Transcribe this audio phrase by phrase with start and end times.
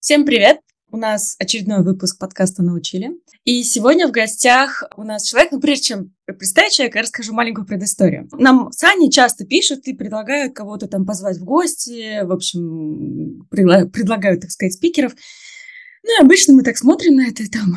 [0.00, 0.60] Всем привет!
[0.92, 3.10] У нас очередной выпуск подкаста «Научили».
[3.42, 7.66] И сегодня в гостях у нас человек, ну, прежде чем представить человека, я расскажу маленькую
[7.66, 8.28] предысторию.
[8.30, 14.40] Нам с Аней часто пишут и предлагают кого-то там позвать в гости, в общем, предлагают,
[14.40, 15.16] так сказать, спикеров.
[16.04, 17.76] Ну, и обычно мы так смотрим на это, там,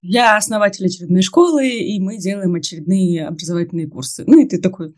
[0.00, 4.24] я основатель очередной школы, и мы делаем очередные образовательные курсы.
[4.26, 4.96] Ну, и ты такой,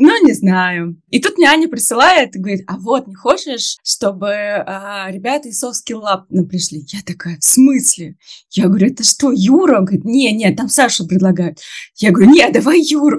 [0.00, 0.96] ну, не знаю.
[1.10, 5.62] И тут мне Аня присылает и говорит, а вот, не хочешь, чтобы а, ребята из
[5.62, 6.84] Soft Skill пришли?
[6.92, 8.16] Я такая, в смысле?
[8.50, 9.78] Я говорю, это что, Юра?
[9.78, 11.58] Он говорит, не, не, там Сашу предлагают.
[11.96, 13.18] Я говорю, не, давай Юру.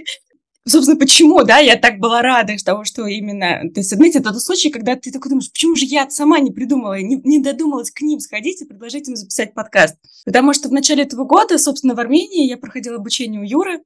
[0.66, 3.70] Собственно, почему, да, я так была рада того, что именно...
[3.74, 6.52] То есть, знаете, это тот случай, когда ты такой думаешь, почему же я сама не
[6.52, 9.96] придумала, не, не додумалась к ним сходить и предложить им записать подкаст.
[10.24, 13.80] Потому что в начале этого года, собственно, в Армении я проходила обучение у Юры,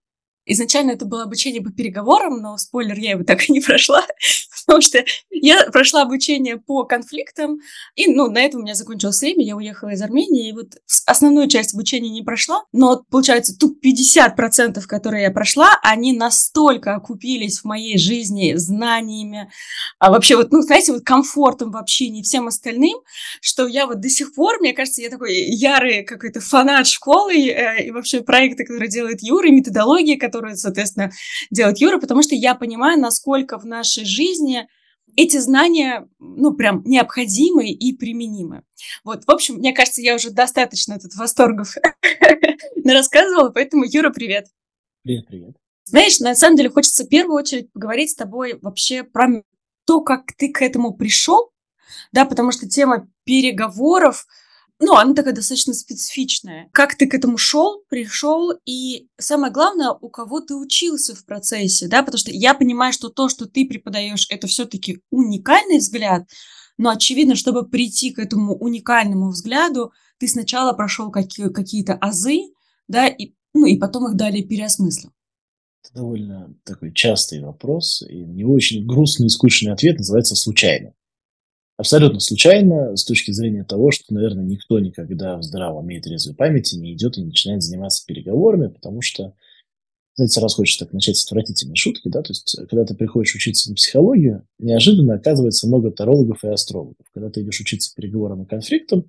[0.51, 4.03] Изначально это было обучение по переговорам, но, спойлер, я его так и не прошла,
[4.67, 7.59] потому что я прошла обучение по конфликтам,
[7.95, 11.49] и, ну, на этом у меня закончилось время, я уехала из Армении, и вот основную
[11.49, 17.65] часть обучения не прошла, но, получается, тут 50%, которые я прошла, они настолько окупились в
[17.67, 19.51] моей жизни знаниями,
[19.99, 22.99] а вообще вот, ну, знаете, вот комфортом в общении всем остальным,
[23.43, 27.85] что я вот до сих пор, мне кажется, я такой ярый какой-то фанат школы э,
[27.85, 31.11] и вообще проекты, которые делает Юра, и методологии, которые соответственно,
[31.51, 34.69] делает Юра, потому что я понимаю, насколько в нашей жизни
[35.17, 38.63] эти знания, ну, прям необходимы и применимы.
[39.03, 41.75] Вот, в общем, мне кажется, я уже достаточно тут восторгов
[42.85, 44.47] рассказывала, поэтому, Юра, привет.
[45.03, 45.57] Привет, привет.
[45.85, 49.43] Знаешь, на самом деле хочется в первую очередь поговорить с тобой вообще про
[49.87, 51.51] то, как ты к этому пришел,
[52.13, 54.27] да, потому что тема переговоров,
[54.81, 56.69] ну, она такая достаточно специфичная.
[56.73, 61.89] Как ты к этому шел, пришел, и самое главное, у кого ты учился в процессе,
[61.89, 66.29] да, потому что я понимаю, что то, что ты преподаешь, это все-таки уникальный взгляд,
[66.77, 72.53] но очевидно, чтобы прийти к этому уникальному взгляду, ты сначала прошел какие- какие-то азы,
[72.87, 75.11] да, и, ну, и потом их далее переосмыслил.
[75.83, 80.93] Это довольно такой частый вопрос, и не очень грустный и скучный ответ называется «случайно»
[81.79, 86.75] абсолютно случайно с точки зрения того, что, наверное, никто никогда в здравом уме трезвой памяти
[86.75, 89.33] не идет и не начинает заниматься переговорами, потому что,
[90.17, 93.71] знаете, сразу хочется так начать с отвратительной шутки, да, то есть, когда ты приходишь учиться
[93.71, 97.07] на психологию, неожиданно оказывается много тарологов и астрологов.
[97.15, 99.09] Когда ты идешь учиться переговорам и конфликтам,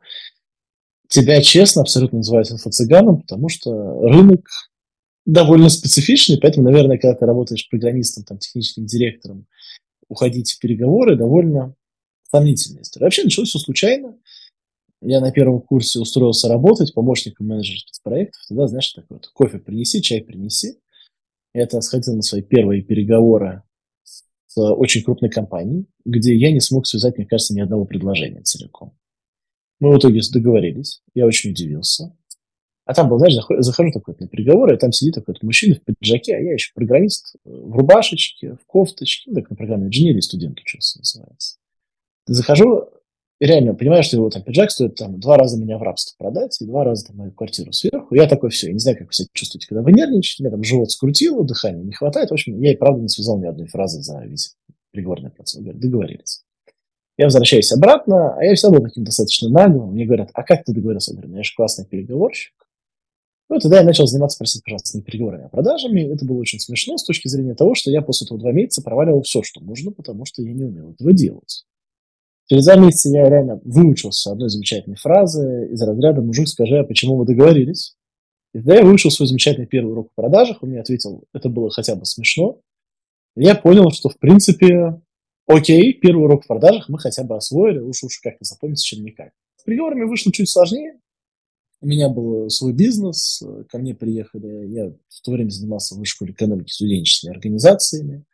[1.08, 3.72] тебя честно абсолютно называют инфо-цыганом, потому что
[4.08, 4.46] рынок
[5.26, 9.48] довольно специфичный, поэтому, наверное, когда ты работаешь программистом, там, техническим директором,
[10.08, 11.76] уходить в переговоры довольно
[12.30, 13.06] сомнительная история.
[13.06, 14.18] Вообще началось все случайно.
[15.02, 18.42] Я на первом курсе устроился работать помощником менеджера спецпроектов.
[18.50, 20.80] Тогда, знаешь, такой вот, кофе принеси, чай принеси.
[21.54, 23.64] Это сходил на свои первые переговоры
[24.04, 28.98] с очень крупной компанией, где я не смог связать, мне кажется, ни одного предложения целиком.
[29.80, 32.16] Мы в итоге договорились, я очень удивился.
[32.86, 36.36] А там был, знаешь, захожу такой на переговоры, и там сидит такой мужчина в пиджаке,
[36.36, 40.98] а я еще программист в рубашечке, в кофточке, ну, так на программе инженерии студент учился,
[40.98, 41.58] называется.
[42.32, 42.90] Захожу,
[43.40, 46.66] реально понимаю, что его там пиджак стоит там два раза меня в рабство продать и
[46.66, 48.14] два раза там мою квартиру сверху.
[48.14, 50.64] Я такой, все, я не знаю, как вы себя чувствуете, когда вы нервничаете, меня там
[50.64, 52.30] живот скрутило, дыхания не хватает.
[52.30, 54.56] В общем, я и правда не связал ни одной фразы за весь
[54.92, 55.60] приговорный процесс.
[55.60, 56.44] Говорят, договорились.
[57.18, 59.94] Я возвращаюсь обратно, а я всегда был таким достаточно наглым.
[59.94, 61.12] Мне говорят, а как ты договорился?
[61.12, 62.54] Я говорю, ну я же классный переговорщик.
[63.50, 66.02] Ну, тогда я начал заниматься, простите, пожалуйста, не переговорами, а продажами.
[66.14, 69.24] Это было очень смешно с точки зрения того, что я после этого два месяца проваливал
[69.24, 71.66] все, что нужно, потому что я не умел этого делать.
[72.50, 77.18] Через два месяца я реально выучился одной замечательной фразы из разряда «Мужик, скажи, а почему
[77.18, 77.96] мы договорились?»
[78.54, 81.70] И тогда я выучил свой замечательный первый урок в продажах, он мне ответил, это было
[81.70, 82.60] хотя бы смешно.
[83.36, 85.00] И я понял, что в принципе,
[85.46, 89.30] окей, первый урок в продажах мы хотя бы освоили, уж уж как-то запомнится, чем никак.
[89.58, 91.00] С приговорами вышло чуть сложнее.
[91.82, 96.16] У меня был свой бизнес, ко мне приехали, я в то время занимался в высшей
[96.16, 98.26] школе экономики студенческими организациями.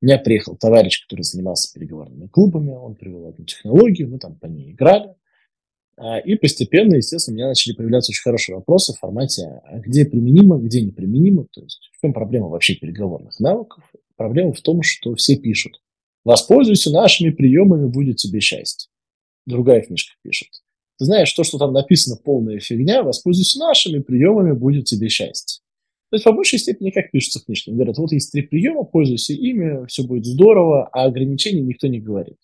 [0.00, 4.46] У меня приехал товарищ, который занимался переговорными клубами, он привел одну технологию, мы там по
[4.46, 5.14] ней играли.
[5.96, 10.06] А, и постепенно, естественно, у меня начали появляться очень хорошие вопросы в формате, а где
[10.06, 13.84] применимо, где неприменимо, то есть в чем проблема вообще переговорных навыков.
[14.16, 15.82] Проблема в том, что все пишут,
[16.24, 18.90] воспользуйся нашими приемами, будет тебе счастье.
[19.44, 20.48] Другая книжка пишет,
[20.98, 25.62] ты знаешь, то, что там написано полная фигня, воспользуйся нашими приемами, будет тебе счастье.
[26.10, 27.70] То есть, по большей степени, как пишутся книжки.
[27.70, 32.38] Говорят, вот есть три приема, пользуйся ими, все будет здорово, а ограничений никто не говорит.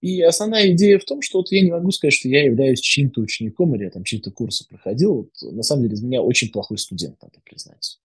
[0.00, 3.20] И основная идея в том, что вот я не могу сказать, что я являюсь чьим-то
[3.20, 5.14] учеником или я там чьи-то курсы проходил.
[5.42, 7.98] Вот, на самом деле, из меня очень плохой студент, надо признать.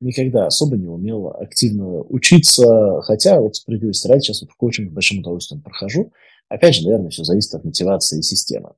[0.00, 5.20] Никогда особо не умел активно учиться, хотя вот справедливости ради сейчас вот в коучинг большим
[5.20, 6.12] удовольствием прохожу.
[6.48, 8.72] Опять же, наверное, все зависит от мотивации системы.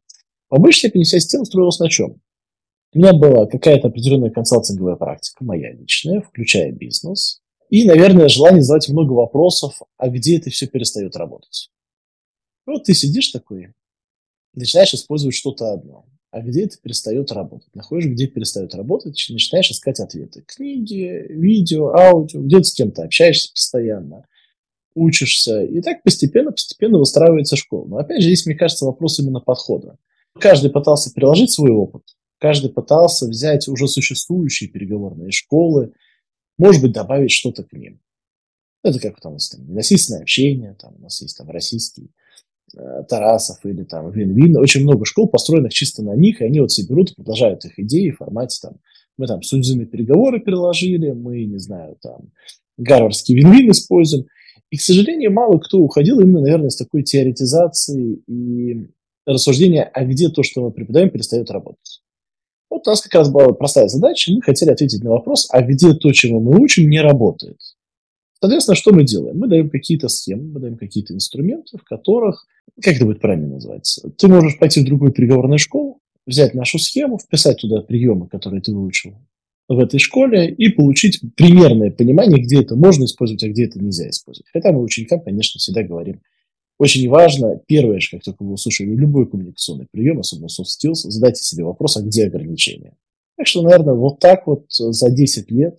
[0.49, 2.21] По большей степени вся система строилась на чем?
[2.93, 7.41] У меня была какая-то определенная консалтинговая практика, моя личная, включая бизнес.
[7.69, 11.71] И, наверное, желание задать много вопросов, а где это все перестает работать.
[12.65, 13.73] Вот ты сидишь такой,
[14.55, 16.07] начинаешь использовать что-то одно.
[16.31, 17.75] А где это перестает работать?
[17.75, 20.43] Находишь, где перестает работать, начинаешь искать ответы.
[20.47, 24.27] Книги, видео, аудио, где ты с кем-то общаешься постоянно,
[24.95, 25.63] учишься.
[25.63, 27.87] И так постепенно-постепенно выстраивается школа.
[27.87, 29.99] Но опять же, здесь, мне кажется, вопрос именно подхода.
[30.39, 32.03] Каждый пытался приложить свой опыт,
[32.47, 35.93] каждый пытался взять уже существующие переговорные школы,
[36.59, 37.99] может быть, добавить что-то к ним.
[38.85, 42.13] Это как у нас там насильственное общение, там у нас есть там российский
[42.77, 44.59] э, Тарасов или там Вин-Вин.
[44.59, 47.77] Очень много школ, построенных чисто на них, и они вот все берут и продолжают их
[47.81, 48.77] идеи в формате там,
[49.19, 52.31] мы там судебные переговоры переложили, мы, не знаю, там,
[52.77, 54.27] гарвардский Вин-Вин используем.
[54.71, 58.87] И, к сожалению, мало кто уходил именно, наверное, с такой теоретизацией и
[59.27, 61.96] рассуждения, а где то, что мы преподаем, перестает работать.
[62.77, 65.95] Вот у нас как раз была простая задача, мы хотели ответить на вопрос, а где
[65.95, 67.57] то, чего мы учим, не работает.
[68.39, 69.39] Соответственно, что мы делаем?
[69.39, 72.47] Мы даем какие-то схемы, мы даем какие-то инструменты, в которых,
[72.83, 77.19] как это будет правильно называться, ты можешь пойти в другую переговорную школу, взять нашу схему,
[77.19, 79.15] вписать туда приемы, которые ты выучил
[79.69, 84.11] в этой школе, и получить примерное понимание, где это можно использовать, а где это нельзя
[84.11, 84.51] использовать.
[84.53, 86.21] Хотя мы ученикам, конечно, всегда говорим,
[86.79, 91.65] очень важно, первое, как только вы услышали любой коммуникационный прием, особенно soft skills, задайте себе
[91.65, 92.97] вопрос, а где ограничения.
[93.37, 95.79] Так что, наверное, вот так вот за 10 лет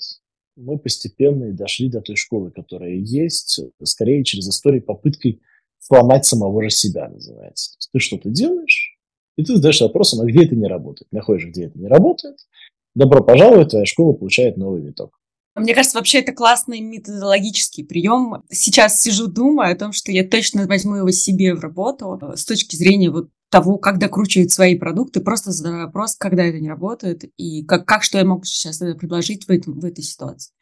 [0.55, 5.41] мы постепенно и дошли до той школы, которая есть, скорее через историю попыткой
[5.79, 7.71] сломать самого же себя, называется.
[7.71, 8.97] То есть ты что-то делаешь,
[9.37, 11.11] и ты задаешь вопросом, а где это не работает.
[11.11, 12.37] Находишь, где это не работает,
[12.95, 15.16] добро пожаловать, твоя школа получает новый виток.
[15.57, 18.43] Мне кажется, вообще это классный методологический прием.
[18.49, 22.45] Сейчас сижу, думаю о том, что я точно возьму его себе в работу э, с
[22.45, 27.23] точки зрения вот того, как докручивать свои продукты, просто задаю вопрос, когда это не работает,
[27.37, 30.53] и как, как что я могу сейчас предложить в, этом, в этой ситуации.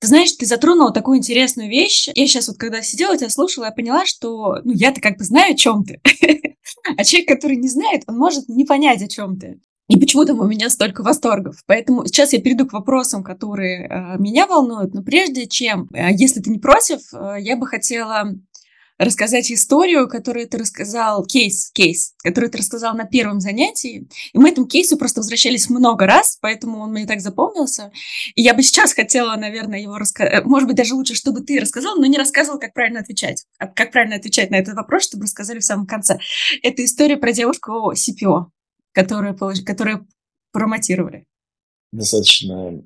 [0.00, 2.08] Ты знаешь, ты затронула такую интересную вещь.
[2.14, 5.54] Я сейчас вот когда сидела, тебя слушала, я поняла, что ну, я-то как бы знаю,
[5.54, 6.00] о чем ты.
[6.96, 9.60] А человек, который не знает, он может не понять, о чем ты.
[9.90, 11.56] И почему там у меня столько восторгов.
[11.66, 14.94] Поэтому сейчас я перейду к вопросам, которые э, меня волнуют.
[14.94, 18.32] Но прежде чем, э, если ты не против, э, я бы хотела
[18.98, 24.06] рассказать историю, которую ты рассказал, кейс, кейс, который ты рассказал на первом занятии.
[24.32, 27.90] И мы этому кейсу просто возвращались много раз, поэтому он мне так запомнился.
[28.36, 30.34] И я бы сейчас хотела, наверное, его рассказать.
[30.34, 33.44] Э, может быть, даже лучше, чтобы ты рассказал, но не рассказывал, как правильно отвечать.
[33.58, 36.20] А как правильно отвечать на этот вопрос, чтобы рассказали в самом конце.
[36.62, 38.50] Это история про девушку CPO
[38.92, 40.06] которые, которые
[40.52, 41.26] промотировали?
[41.92, 42.82] Достаточно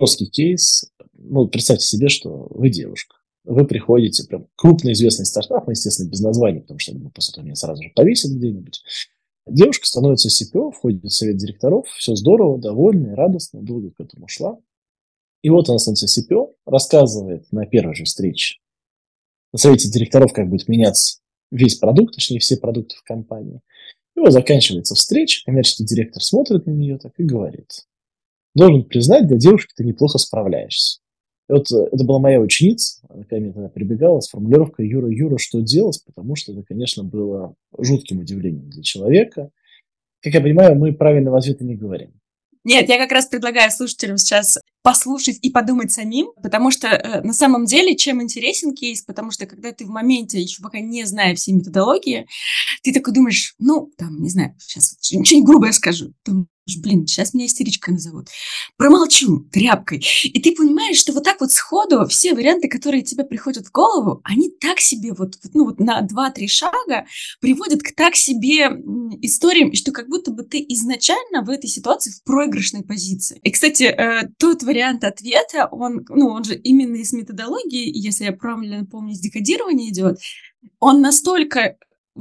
[0.00, 0.90] жесткий кейс.
[1.12, 3.16] Ну, представьте себе, что вы девушка.
[3.44, 7.44] Вы приходите, прям крупный известный стартап, ну, естественно, без названия, потому что ну, после этого
[7.44, 8.82] меня сразу же повесят где-нибудь.
[9.48, 14.58] Девушка становится CPO, входит в совет директоров, все здорово, довольна, радостно, долго к этому шла.
[15.42, 18.62] И вот она становится CPO, рассказывает на первой же встрече
[19.52, 21.18] на совете директоров, как будет меняться
[21.50, 23.60] весь продукт, точнее, все продукты в компании.
[24.16, 27.86] И вот заканчивается встреча, коммерческий директор смотрит на нее так и говорит.
[28.54, 31.00] Должен признать, для девушки ты неплохо справляешься.
[31.48, 35.08] И вот э, это была моя ученица, она ко мне тогда прибегала с формулировкой «Юра,
[35.08, 39.50] Юра, что делать?», потому что это, конечно, было жутким удивлением для человека.
[40.20, 42.12] Как я понимаю, мы правильного ответа не говорим.
[42.64, 47.32] Нет, я как раз предлагаю слушателям сейчас послушать и подумать самим, потому что э, на
[47.32, 51.34] самом деле чем интересен кейс, потому что когда ты в моменте, еще пока не зная
[51.34, 52.26] все методологии,
[52.82, 56.12] ты такой думаешь, ну, там, не знаю, сейчас что-нибудь грубое скажу,
[56.78, 58.28] блин, сейчас меня истеричкой назовут.
[58.76, 60.04] Промолчу тряпкой.
[60.24, 64.20] И ты понимаешь, что вот так вот сходу все варианты, которые тебе приходят в голову,
[64.24, 67.06] они так себе вот, ну, вот на 2-3 шага
[67.40, 68.68] приводят к так себе
[69.20, 73.40] историям, что как будто бы ты изначально в этой ситуации в проигрышной позиции.
[73.42, 78.32] И, кстати, э, тот вариант ответа, он, ну, он же именно из методологии, если я
[78.32, 80.18] правильно помню, из декодирования идет,
[80.78, 81.76] он настолько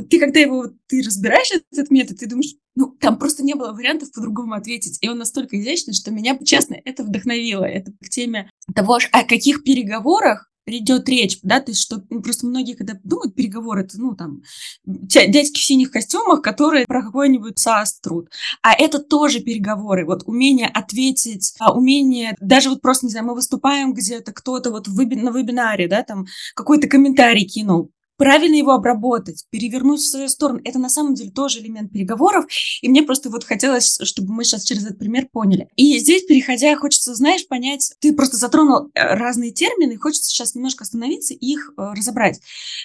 [0.09, 4.11] ты когда его ты разбираешь этот метод, ты думаешь, ну, там просто не было вариантов
[4.11, 4.97] по-другому ответить.
[5.01, 7.65] И он настолько изящный, что меня, честно, это вдохновило.
[7.65, 12.45] Это к теме того, о каких переговорах идет речь, да, то есть что ну, просто
[12.45, 14.41] многие, когда думают переговоры, это, ну, там,
[14.85, 18.29] дядьки в синих костюмах, которые про какой-нибудь САС труд.
[18.61, 23.35] А это тоже переговоры, вот умение ответить, а, умение, даже вот просто, не знаю, мы
[23.35, 25.09] выступаем где-то, кто-то вот веб...
[25.15, 26.25] на вебинаре, да, там,
[26.55, 31.59] какой-то комментарий кинул, правильно его обработать, перевернуть в свою сторону, это на самом деле тоже
[31.59, 32.45] элемент переговоров,
[32.83, 35.69] и мне просто вот хотелось, чтобы мы сейчас через этот пример поняли.
[35.75, 40.83] И здесь, переходя, хочется, знаешь, понять, ты просто затронул э, разные термины, хочется сейчас немножко
[40.83, 42.39] остановиться и их э, разобрать.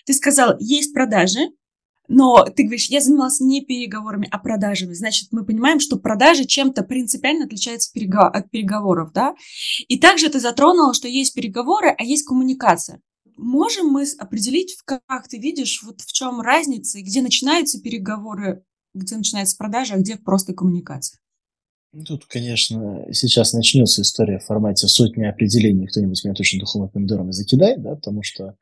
[0.06, 1.50] Ты сказал, есть продажи,
[2.08, 4.94] Но ты говоришь, я занималась не переговорами, а продажами.
[4.94, 9.34] Значит, мы понимаем, что продажи чем-то принципиально отличаются от переговоров, да?
[9.88, 13.02] И также ты затронула, что есть переговоры, а есть коммуникация.
[13.36, 18.64] Можем мы определить, как ты видишь, вот в чем разница, где начинаются переговоры,
[18.94, 21.20] где начинается продажа, а где просто коммуникация?
[21.92, 27.30] Ну, тут, конечно, сейчас начнется история в формате сотни определений, кто-нибудь меня точно духовыми помидорами
[27.30, 28.56] закидает, да, потому что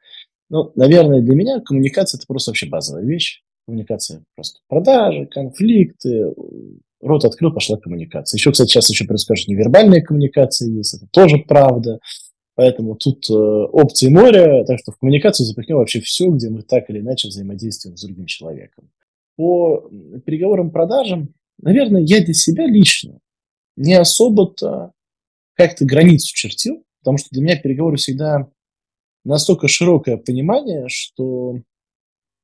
[0.50, 3.42] ну, наверное, для меня коммуникация– это просто вообще базовая вещь.
[3.66, 6.32] Коммуникация просто продажи, конфликты,
[7.00, 8.36] рот открыл, пошла коммуникация.
[8.36, 11.98] Еще, кстати, сейчас еще происходит невербальная коммуникация есть, это тоже правда.
[12.56, 16.88] Поэтому тут э, опции моря, так что в коммуникацию запихнем вообще все, где мы так
[16.88, 18.90] или иначе взаимодействуем с другим человеком.
[19.36, 19.90] По
[20.24, 23.18] переговорам продажам, наверное, я для себя лично
[23.76, 24.92] не особо-то
[25.54, 28.48] как-то границу чертил, потому что для меня переговоры всегда
[29.24, 31.58] настолько широкое понимание, что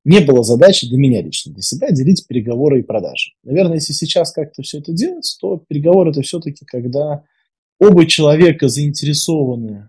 [0.04, 3.32] не было задачи для меня лично, для себя делить переговоры и продажи.
[3.44, 7.22] Наверное, если сейчас как-то все это делать, то переговоры это все-таки когда
[7.78, 9.86] оба человека заинтересованы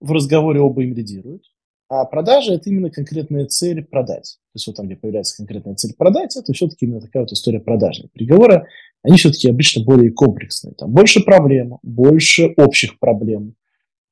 [0.00, 1.42] в разговоре, оба им лидируют.
[1.88, 4.38] А продажа– это именно конкретная цель продать.
[4.52, 7.60] То есть вот там, где появляется конкретная цель продать, это все-таки именно такая вот история
[7.60, 8.08] продажная.
[8.12, 8.66] Переговоры,
[9.02, 10.74] они все-таки обычно более комплексные.
[10.74, 13.54] Там больше проблем, больше общих проблем.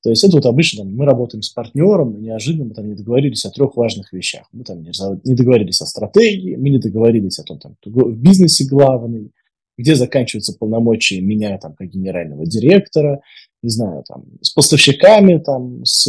[0.05, 2.95] То есть это вот обычно там, мы работаем с партнером, и неожиданно мы там не
[2.95, 4.47] договорились о трех важных вещах.
[4.53, 9.33] Мы там не, договорились о стратегии, мы не договорились о том, там, в бизнесе главный,
[9.79, 13.23] где заканчиваются полномочия меня там как генерального директора,
[13.65, 16.07] не знаю, там, с поставщиками, там, с...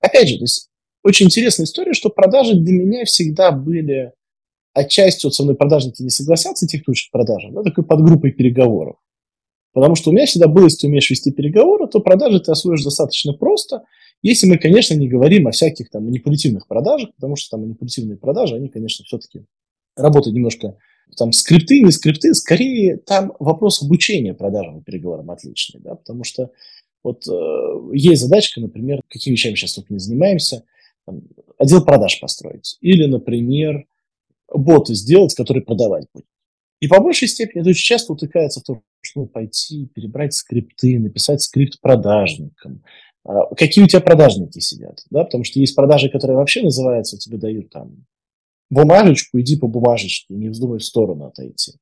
[0.00, 0.68] Опять же, то есть
[1.04, 4.12] очень интересная история, что продажи для меня всегда были
[4.74, 8.96] отчасти, вот со мной продажники не согласятся, учит продажи, да, такой подгруппой переговоров.
[9.72, 12.82] Потому что у меня всегда было, если ты умеешь вести переговоры, то продажи ты освоишь
[12.82, 13.84] достаточно просто,
[14.20, 18.56] если мы, конечно, не говорим о всяких там манипулятивных продажах, потому что там манипулятивные продажи,
[18.56, 19.44] они, конечно, все-таки
[19.96, 20.76] работают немножко
[21.16, 26.50] там скрипты, не скрипты, скорее там вопрос обучения продажам и переговорам отличный, да, потому что
[27.02, 30.64] вот э, есть задачка, например, какими вещами сейчас только не занимаемся,
[31.04, 31.22] там,
[31.58, 33.86] отдел продаж построить, или, например,
[34.52, 36.26] боты сделать, который продавать будет.
[36.80, 40.98] И по большей степени это очень часто утыкается в то, что ну, пойти, перебрать скрипты,
[40.98, 42.82] написать скрипт продажникам.
[43.24, 47.38] А, какие у тебя продажники сидят, да, потому что есть продажи, которые вообще называются, тебе
[47.38, 48.04] дают там
[48.72, 51.72] бумажечку, иди по бумажечке, не вздумай в сторону отойти.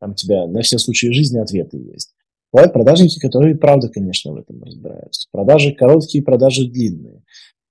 [0.00, 2.12] Там у тебя на все случаи жизни ответы есть.
[2.52, 5.28] Бывают продажники, которые, правда, конечно, в этом разбираются.
[5.32, 7.22] Продажи короткие, продажи длинные.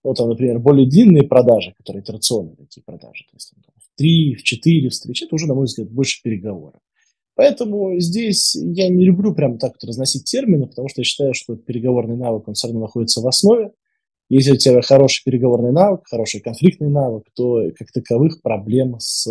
[0.04, 4.44] Вот, например, более длинные продажи, которые операционные такие продажи, то есть там, в 3, в
[4.44, 6.82] 4 встречи, это уже, на мой взгляд, больше переговоров.
[7.36, 11.56] Поэтому здесь я не люблю прям так вот разносить термины, потому что я считаю, что
[11.56, 13.72] переговорный навык, он все равно находится в основе.
[14.30, 19.28] Если у тебя хороший переговорный навык, хороший конфликтный навык, то как таковых проблем с,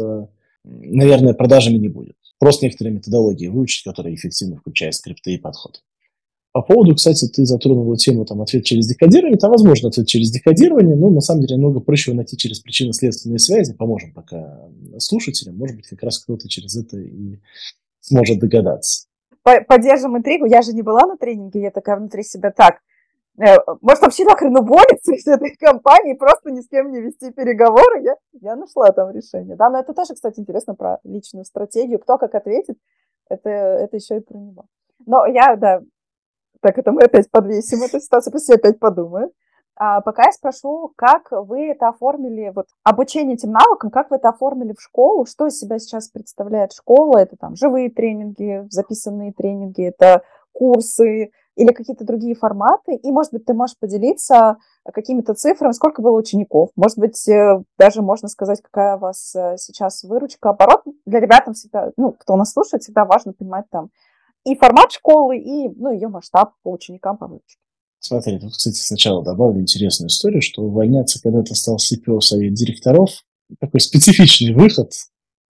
[0.65, 2.17] наверное, продажами не будет.
[2.39, 5.83] Просто некоторые методологии выучить, которые эффективно включают скрипты и подход.
[6.53, 9.39] По поводу, кстати, ты затронула тему там, ответ через декодирование.
[9.39, 13.39] Там возможно ответ через декодирование, но на самом деле намного проще его найти через причинно-следственные
[13.39, 13.73] связи.
[13.73, 14.69] Поможем пока
[14.99, 15.57] слушателям.
[15.57, 17.39] Может быть, как раз кто-то через это и
[18.01, 19.07] сможет догадаться.
[19.43, 20.45] Поддержим интригу.
[20.45, 22.81] Я же не была на тренинге, я такая внутри себя так.
[23.39, 28.03] Э, может, вообще нахрен уволиться из этой компании, просто ни с кем не вести переговоры.
[28.03, 29.57] Я, я нашла там решение.
[29.57, 31.99] Да, но это тоже, кстати, интересно про личную стратегию.
[31.99, 32.77] Кто как ответит,
[33.29, 34.67] это, это еще и про него.
[35.07, 35.81] Но я, да,
[36.61, 39.33] так, это мы опять подвесим эту ситуацию, пусть я опять подумаю.
[39.75, 44.29] А пока я спрошу, как вы это оформили, вот обучение этим навыкам, как вы это
[44.29, 49.83] оформили в школу, что из себя сейчас представляет школа, это там живые тренинги, записанные тренинги,
[49.83, 50.23] это
[50.53, 54.57] курсы или какие-то другие форматы, и, может быть, ты можешь поделиться
[54.93, 59.57] какими-то цифрами, сколько было учеников, может быть, э, даже можно сказать, какая у вас э,
[59.59, 63.91] сейчас выручка, оборот, для ребят всегда, ну, кто нас слушает, всегда важно понимать там
[64.45, 67.61] и формат школы, и, ну, ее масштаб по ученикам, по выручке.
[68.01, 73.11] Смотри, тут, кстати, сначала добавлю интересную историю, что увольняться, когда ты стал CPO совет директоров,
[73.61, 74.93] такой специфичный выход.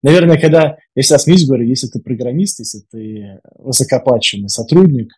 [0.01, 5.11] Наверное, когда, я всегда смеюсь, говорю, если ты программист, если ты высокооплачиваемый сотрудник,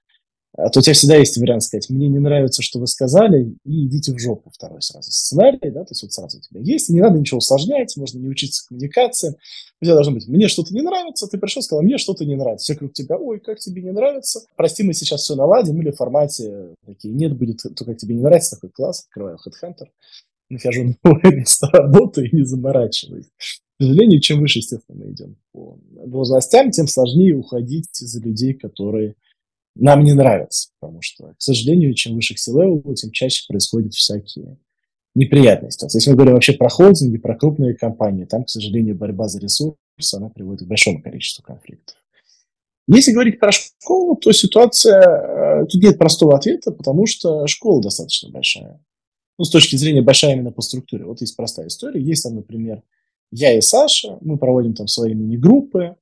[0.64, 3.86] а то у тебя всегда есть вариант сказать, мне не нравится, что вы сказали, и
[3.88, 5.12] идите в жопу второй сразу.
[5.12, 8.28] Сценарий, да, то есть вот сразу у тебя есть, не надо ничего усложнять, можно не
[8.28, 9.36] учиться коммуникации.
[9.82, 12.64] У тебя должно быть, мне что-то не нравится, ты пришел, сказал, мне что-то не нравится.
[12.64, 15.96] Все вокруг тебя, ой, как тебе не нравится, прости, мы сейчас все наладим, или в
[15.96, 19.88] формате такие, нет, будет то, как тебе не нравится, такой класс, открываю HeadHunter,
[20.50, 23.28] нахожу новое место работы и не заморачиваюсь.
[23.80, 29.16] К сожалению, чем выше, естественно, мы идем по должностям, тем сложнее уходить за людей, которые
[29.76, 32.52] нам не нравится, потому что, к сожалению, чем выше c
[32.96, 34.58] тем чаще происходят всякие
[35.16, 36.00] неприятная ситуация.
[36.00, 39.78] Если мы говорим вообще про холдинги, про крупные компании, там, к сожалению, борьба за ресурсы,
[40.14, 41.98] она приводит к большому количеству конфликтов.
[42.88, 48.30] Если говорить про школу, то ситуация, э, тут нет простого ответа, потому что школа достаточно
[48.30, 48.84] большая.
[49.38, 51.06] Ну, с точки зрения большая именно по структуре.
[51.06, 52.02] Вот есть простая история.
[52.02, 52.84] Есть там, например,
[53.32, 55.96] я и Саша, мы проводим там свои мини-группы,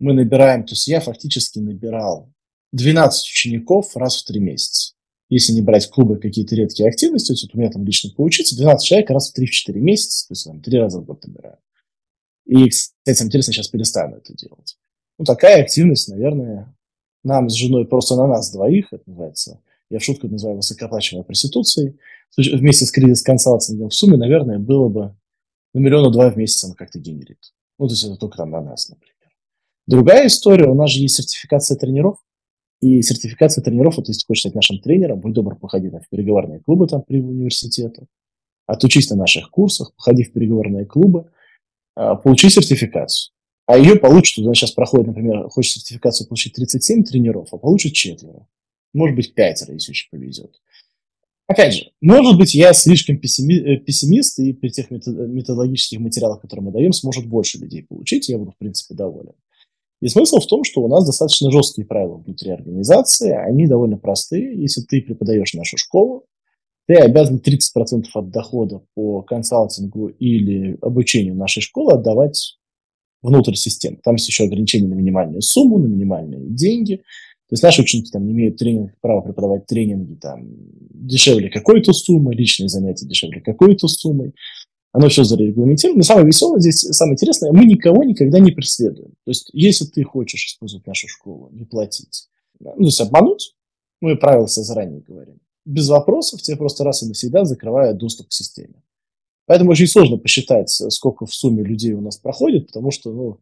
[0.00, 2.32] мы набираем, то есть я фактически набирал
[2.72, 4.94] 12 учеников раз в три месяца.
[5.28, 8.56] Если не брать клубы какие-то редкие активности, то есть вот у меня там лично поучиться,
[8.56, 11.58] 12 человек раз в 3-4 месяца, то есть там 3 раза в год набираю.
[12.46, 14.76] И, кстати, интересно, сейчас перестану это делать.
[15.18, 16.74] Ну, такая активность, наверное,
[17.22, 21.98] нам с женой просто на нас двоих, это называется, я в шутку называю высокооплачиваемой проституцией,
[22.36, 25.16] вместе с кризис-консалтингом в сумме, наверное, было бы
[25.74, 27.52] на миллиона два в месяц он как-то генерит.
[27.78, 29.14] Ну, то есть это только там на нас, например.
[29.86, 32.18] Другая история, у нас же есть сертификация тренеров,
[32.80, 36.86] и сертификация тренеров, вот если хочешь стать нашим тренером, будь добр, походи в переговорные клубы
[36.86, 38.06] там при университете,
[38.66, 41.30] отучись на наших курсах, походи в переговорные клубы,
[41.94, 43.32] а, получи сертификацию.
[43.66, 48.46] А ее получит, туда сейчас проходит, например, хочет сертификацию получить 37 тренеров, а получит четверо.
[48.94, 50.60] Может быть, пятеро, если очень повезет.
[51.46, 56.72] Опять же, может быть, я слишком э, пессимист, и при тех методологических материалах, которые мы
[56.72, 59.34] даем, сможет больше людей получить, я буду, в принципе, доволен.
[60.00, 64.58] И смысл в том, что у нас достаточно жесткие правила внутри организации, они довольно простые.
[64.60, 66.24] Если ты преподаешь нашу школу,
[66.86, 72.56] ты обязан 30% от дохода по консалтингу или обучению нашей школы отдавать
[73.22, 73.98] внутрь системы.
[74.02, 76.96] Там есть еще ограничения на минимальную сумму, на минимальные деньги.
[76.96, 80.48] То есть наши ученики там не имеют тренинг, права преподавать тренинги там
[80.90, 84.34] дешевле какой-то суммы, личные занятия дешевле какой-то суммой.
[84.92, 86.02] Оно все зарегламентировано.
[86.02, 89.10] самое веселое здесь, самое интересное, мы никого никогда не преследуем.
[89.24, 92.28] То есть, если ты хочешь использовать нашу школу, не платить,
[92.58, 93.54] ну, то есть обмануть,
[94.00, 98.82] мы правила заранее говорим, без вопросов тебе просто раз и навсегда закрывают доступ к системе.
[99.46, 103.38] Поэтому очень сложно посчитать, сколько в сумме людей у нас проходит, потому что, ну,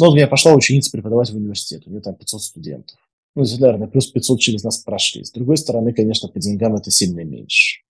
[0.00, 2.98] ну, у меня пошла ученица преподавать в университет, у нее там 500 студентов.
[3.36, 5.24] Ну, наверное, плюс 500 через нас прошли.
[5.24, 7.83] С другой стороны, конечно, по деньгам это сильно меньше.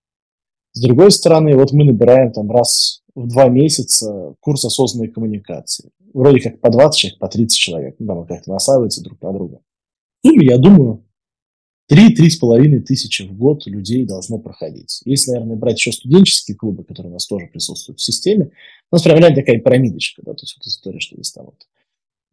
[0.75, 5.89] С другой стороны, вот мы набираем там раз в два месяца курс осознанной коммуникации.
[6.13, 7.95] Вроде как по 20 человек, по 30 человек.
[7.97, 9.61] Ну, там как-то насавливаются друг на друга.
[10.21, 11.05] В сумме, я думаю,
[11.89, 15.01] 3-3,5 тысячи в год людей должно проходить.
[15.05, 18.51] Если, наверное, брать еще студенческие клубы, которые у нас тоже присутствуют в системе,
[18.91, 21.67] у нас прям такая пирамидочка, да, то есть вот история, что есть там вот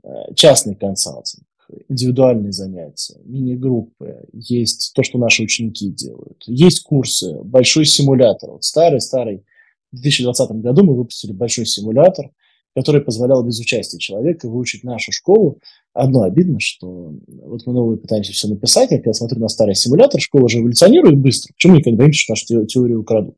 [0.02, 1.44] э, частный консалтинг,
[1.88, 8.52] индивидуальные занятия, мини-группы, есть то, что наши ученики делают, есть курсы, большой симулятор.
[8.52, 9.44] Вот старый-старый,
[9.92, 12.30] в 2020 году мы выпустили большой симулятор,
[12.74, 15.58] который позволял без участия человека выучить нашу школу.
[15.92, 20.20] Одно обидно, что вот мы новые пытаемся все написать, а я смотрю на старый симулятор,
[20.20, 21.52] школа же эволюционирует быстро.
[21.52, 23.36] Почему никогда боимся, что нашу теорию украдут?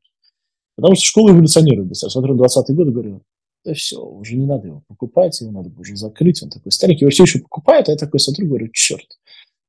[0.77, 2.07] Потому что школа эволюционирует быстро.
[2.07, 3.21] Я смотрю на 20 год и говорю,
[3.65, 6.41] да все, уже не надо его покупать, его надо бы уже закрыть.
[6.43, 9.17] Он такой старенький, его все еще покупает, а я такой смотрю, говорю, черт,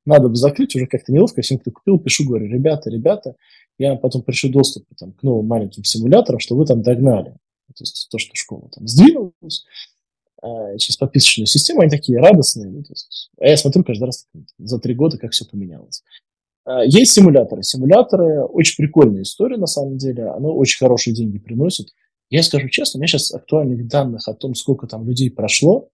[0.05, 3.35] надо бы закрыть, уже как-то неловко, всем, кто купил, пишу, говорю, ребята, ребята,
[3.77, 7.31] я потом пришлю доступ там, к новым маленьким симуляторам, что вы там догнали.
[7.75, 9.65] То есть то, что школа там сдвинулась
[10.41, 12.69] а, через подписочную систему, они такие радостные.
[12.69, 16.03] Ну, то есть, а я смотрю каждый раз за три года, как все поменялось.
[16.65, 17.63] А, есть симуляторы.
[17.63, 20.27] Симуляторы очень прикольная история, на самом деле.
[20.27, 21.89] Оно очень хорошие деньги приносит.
[22.29, 25.89] Я скажу честно, у меня сейчас актуальных данных о том, сколько там людей прошло,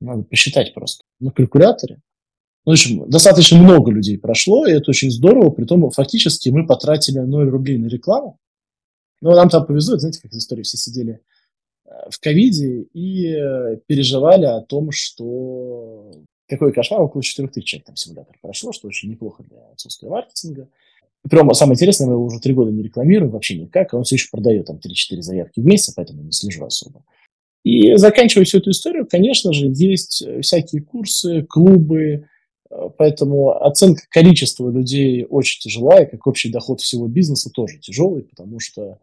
[0.00, 2.00] надо посчитать просто на калькуляторе.
[2.64, 5.50] Ну, в общем, достаточно много людей прошло, и это очень здорово.
[5.50, 8.38] Притом, фактически, мы потратили 0 рублей на рекламу.
[9.20, 11.20] Но нам там повезло, знаете, как история, все сидели
[11.84, 16.10] э, в ковиде и э, переживали о том, что
[16.48, 20.68] какой кошмар, около 4 тысяч человек там симулятор прошло, что очень неплохо для отсутствия маркетинга.
[21.28, 24.16] Прямо самое интересное, мы его уже три года не рекламируем, вообще никак, а он все
[24.16, 27.04] еще продает там 3-4 заявки в месяц, поэтому не слежу особо.
[27.64, 32.26] И заканчивая всю эту историю, конечно же, есть всякие курсы, клубы,
[32.70, 38.58] э, поэтому оценка количества людей очень тяжелая, как общий доход всего бизнеса тоже тяжелый, потому
[38.58, 38.98] что,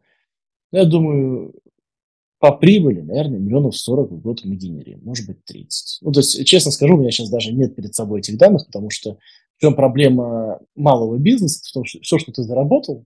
[0.73, 1.53] ну, я думаю,
[2.39, 5.99] по прибыли, наверное, миллионов 40 в год мы генерим, может быть, 30.
[6.01, 8.89] Ну, то есть, честно скажу, у меня сейчас даже нет перед собой этих данных, потому
[8.89, 9.17] что
[9.59, 11.59] в чем проблема малого бизнеса?
[11.65, 13.05] В том, что все, что ты заработал,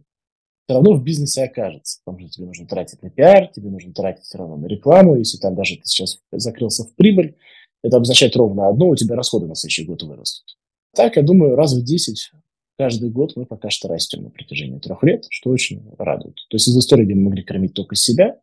[0.68, 2.00] все равно в бизнесе окажется.
[2.06, 5.16] Потому что тебе нужно тратить на пиар, тебе нужно тратить все равно на рекламу.
[5.16, 7.36] Если там даже ты сейчас закрылся в прибыль,
[7.84, 10.56] это обозначает ровно одно, у тебя расходы на следующий год вырастут.
[10.96, 12.32] Так, я думаю, раз в 10
[12.78, 16.36] каждый год мы пока что растем на протяжении трех лет, что очень радует.
[16.50, 18.40] То есть из истории, где мы могли кормить только себя,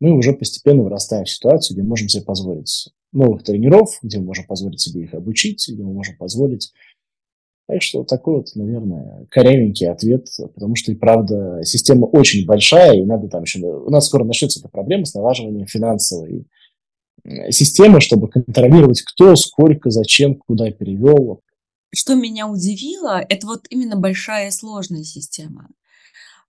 [0.00, 4.46] мы уже постепенно вырастаем в ситуацию, где можем себе позволить новых тренеров, где мы можем
[4.46, 6.72] позволить себе их обучить, где мы можем позволить
[7.72, 13.04] Так что такой вот, наверное, корявенький ответ, потому что и правда система очень большая, и
[13.06, 13.60] надо там еще...
[13.60, 16.46] У нас скоро начнется эта проблема с налаживанием финансовой
[17.48, 21.40] системы, чтобы контролировать, кто, сколько, зачем, куда перевел.
[21.94, 25.70] Что меня удивило, это вот именно большая и сложная система.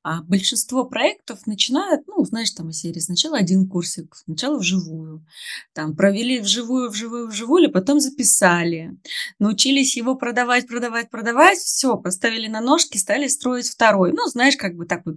[0.06, 5.26] А большинство проектов начинают, ну, знаешь, там из серии сначала один курсик, сначала вживую,
[5.74, 8.98] там провели вживую, вживую, вживую, потом записали,
[9.39, 14.12] научились его продавать, продавать, продавать, все, поставили на ножки, стали строить второй.
[14.12, 15.16] Ну, знаешь, как бы так вот.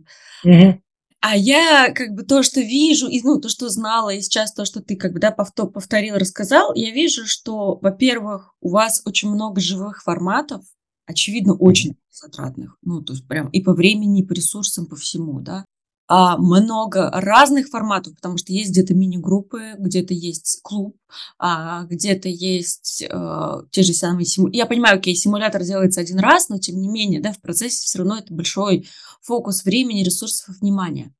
[1.20, 4.64] А я как бы то, что вижу, и, ну, то, что знала, и сейчас то,
[4.64, 9.60] что ты как бы, да, повторил, рассказал, я вижу, что, во-первых, у вас очень много
[9.60, 10.64] живых форматов,
[11.06, 12.76] очевидно, очень затратных.
[12.82, 15.64] Ну, то есть прям и по времени, и по ресурсам, по всему, да.
[16.08, 20.96] А много разных форматов, потому что есть где-то мини-группы, где-то есть клуб,
[21.38, 24.58] а где-то есть э, те же самые симуляторы.
[24.58, 27.98] Я понимаю, окей, симулятор делается один раз, но тем не менее, да, в процессе все
[27.98, 28.88] равно это большой
[29.20, 31.12] фокус времени, ресурсов и внимания.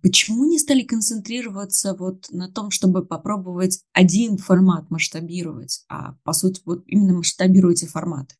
[0.00, 6.60] Почему не стали концентрироваться вот на том, чтобы попробовать один формат масштабировать, а по сути
[6.64, 8.34] вот именно масштабируйте форматы?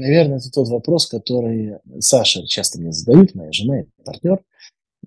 [0.00, 4.42] Наверное, это тот вопрос, который Саша часто мне задают, моя жена и партнер.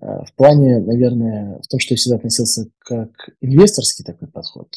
[0.00, 4.68] А, в плане, наверное, в том, что я всегда относился как инвесторский такой подход.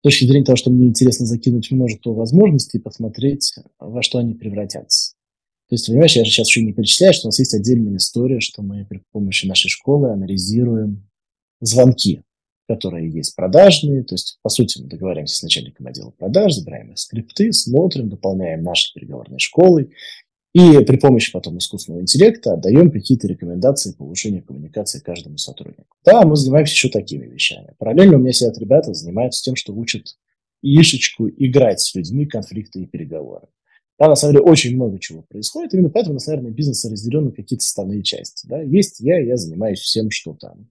[0.00, 4.34] С точки зрения того, что мне интересно закинуть множество возможностей и посмотреть, во что они
[4.34, 5.12] превратятся.
[5.68, 8.40] То есть, понимаешь, я же сейчас еще не перечисляю, что у нас есть отдельная история,
[8.40, 11.08] что мы при помощи нашей школы анализируем
[11.60, 12.22] звонки
[12.70, 16.98] которые есть продажные, то есть, по сути, мы договариваемся с начальником отдела продаж, забираем их
[17.00, 19.90] скрипты, смотрим, дополняем нашей переговорной школой,
[20.54, 25.96] и при помощи потом искусственного интеллекта отдаем какие-то рекомендации повышения коммуникации каждому сотруднику.
[26.04, 27.74] Да, мы занимаемся еще такими вещами.
[27.78, 30.16] Параллельно у меня сидят ребята, занимаются тем, что учат
[30.62, 33.48] яишечку играть с людьми, конфликты и переговоры.
[33.98, 37.24] Да, на самом деле очень много чего происходит, именно поэтому у нас, наверное, бизнес разделен
[37.26, 38.46] на какие-то составные части.
[38.46, 38.62] Да?
[38.62, 40.68] Есть я, я занимаюсь всем, что там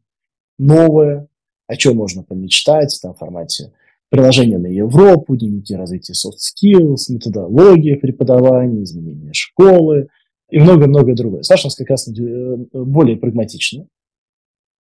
[0.57, 1.27] новое,
[1.69, 3.71] о чем можно помечтать там, в формате
[4.09, 10.07] приложения на Европу, дневники развития soft skills, методология преподавания, изменения школы
[10.49, 11.43] и много-много другое.
[11.43, 13.87] Саша у нас как раз э, более прагматичный.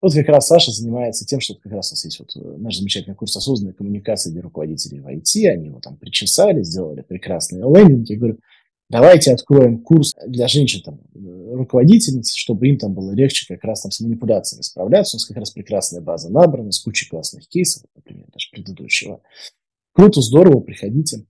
[0.01, 2.79] Вот как раз Саша занимается тем, что как раз у нас есть вот э, наш
[2.79, 5.47] замечательный курс осознанной коммуникации для руководителей в IT.
[5.47, 8.13] Они его там причесали, сделали прекрасные лендинги.
[8.13, 8.39] Я говорю,
[8.89, 13.91] давайте откроем курс для женщин, там, руководительниц, чтобы им там было легче как раз там
[13.91, 15.17] с манипуляциями справляться.
[15.17, 19.21] У нас как раз прекрасная база набрана с кучей классных кейсов, например, даже предыдущего.
[19.93, 21.25] Круто, здорово, приходите.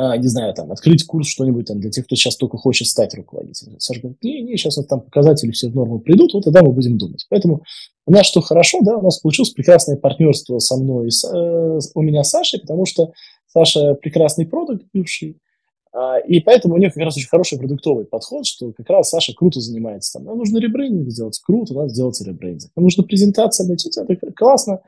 [0.00, 3.14] А, не знаю, там, открыть курс, что-нибудь там для тех, кто сейчас только хочет стать
[3.14, 3.80] руководителем.
[3.80, 6.72] Саша говорит, не, не, сейчас вот там показатели все в норму придут, вот тогда мы
[6.72, 7.26] будем думать.
[7.28, 7.64] Поэтому
[8.06, 12.02] у нас что хорошо, да, у нас получилось прекрасное партнерство со мной, с, э, у
[12.02, 13.12] меня с Сашей, потому что
[13.48, 15.40] Саша прекрасный продукт бывший,
[16.26, 19.60] и поэтому у них как раз очень хороший продуктовый подход, что как раз Саша круто
[19.60, 20.14] занимается.
[20.14, 22.70] Там, нам нужно ребрендинг сделать, круто, надо сделать ребрендинг.
[22.76, 24.80] Нам нужно презентация, это классно,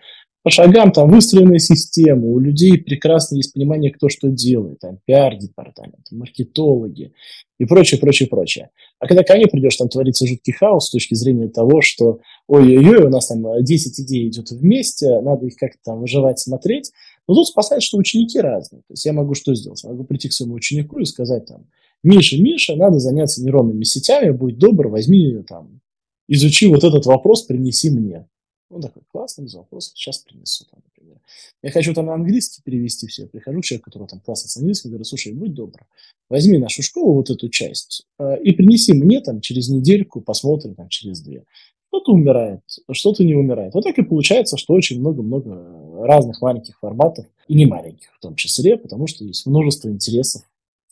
[0.43, 6.07] по шагам там выстроенная система, у людей прекрасно есть понимание, кто что делает, там пиар-департамент,
[6.11, 7.13] маркетологи
[7.59, 8.71] и прочее, прочее, прочее.
[8.99, 13.05] А когда ко мне придешь, там творится жуткий хаос с точки зрения того, что ой-ой-ой,
[13.05, 16.91] у нас там 10 идей идет вместе, надо их как-то там выживать, смотреть,
[17.31, 18.81] но тут спасает, что ученики разные.
[18.81, 19.85] То есть я могу что сделать?
[19.85, 21.65] Я могу прийти к своему ученику и сказать там,
[22.03, 25.81] Миша, Миша, надо заняться нейронными сетями, будь добр, возьми там,
[26.27, 28.27] изучи вот этот вопрос, принеси мне.
[28.69, 31.21] Он такой, классно, без вопросов, сейчас принесу, там, например.
[31.63, 33.23] Я хочу там на английский перевести все.
[33.23, 35.87] Я прихожу к человеку, который там классно с английским, говорю, слушай, будь добр,
[36.29, 40.89] возьми нашу школу, вот эту часть, э, и принеси мне там через недельку, посмотрим там
[40.89, 41.45] через две.
[41.91, 42.61] Что-то умирает,
[42.93, 43.75] что-то не умирает.
[43.75, 48.37] Вот так и получается, что очень много-много разных маленьких форматов, и не маленьких в том
[48.37, 50.43] числе, потому что есть множество интересов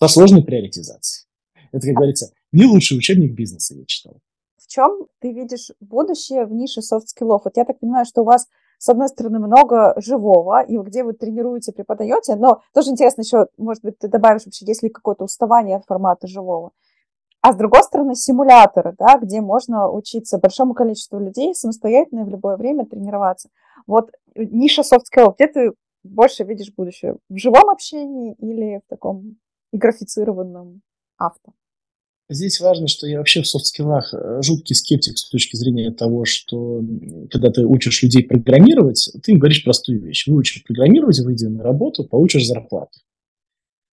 [0.00, 1.28] со сложной приоритизацией.
[1.70, 4.16] Это, как говорится, не лучший учебник бизнеса я читал.
[4.56, 7.42] В чем ты видишь будущее в нише софт-скиллов?
[7.44, 11.12] Вот я так понимаю, что у вас с одной стороны, много живого, и где вы
[11.12, 15.76] тренируете, преподаете, но тоже интересно еще, может быть, ты добавишь вообще, есть ли какое-то уставание
[15.76, 16.70] от формата живого.
[17.40, 22.28] А с другой стороны, симуляторы, да, где можно учиться большому количеству людей самостоятельно и в
[22.28, 23.48] любое время тренироваться.
[23.86, 25.72] Вот ниша soft skills, где ты
[26.02, 27.16] больше видишь будущее?
[27.28, 29.36] В живом общении или в таком
[29.72, 30.82] графицированном
[31.16, 31.52] авто?
[32.30, 36.82] Здесь важно, что я вообще в софт-скиллах э, жуткий скептик с точки зрения того, что
[37.30, 40.26] когда ты учишь людей программировать, ты им говоришь простую вещь.
[40.26, 42.98] Выучишь программировать, выйди на работу, получишь зарплату.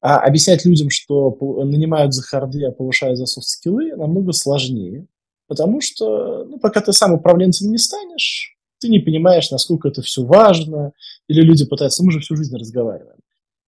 [0.08, 5.08] А объяснять людям, что нанимают за харды, а повышают за софт-скиллы, намного сложнее.
[5.48, 10.24] Потому что, ну, пока ты сам управленцем не станешь, ты не понимаешь, насколько это все
[10.24, 10.92] важно,
[11.28, 13.18] или люди пытаются, мы же всю жизнь разговариваем.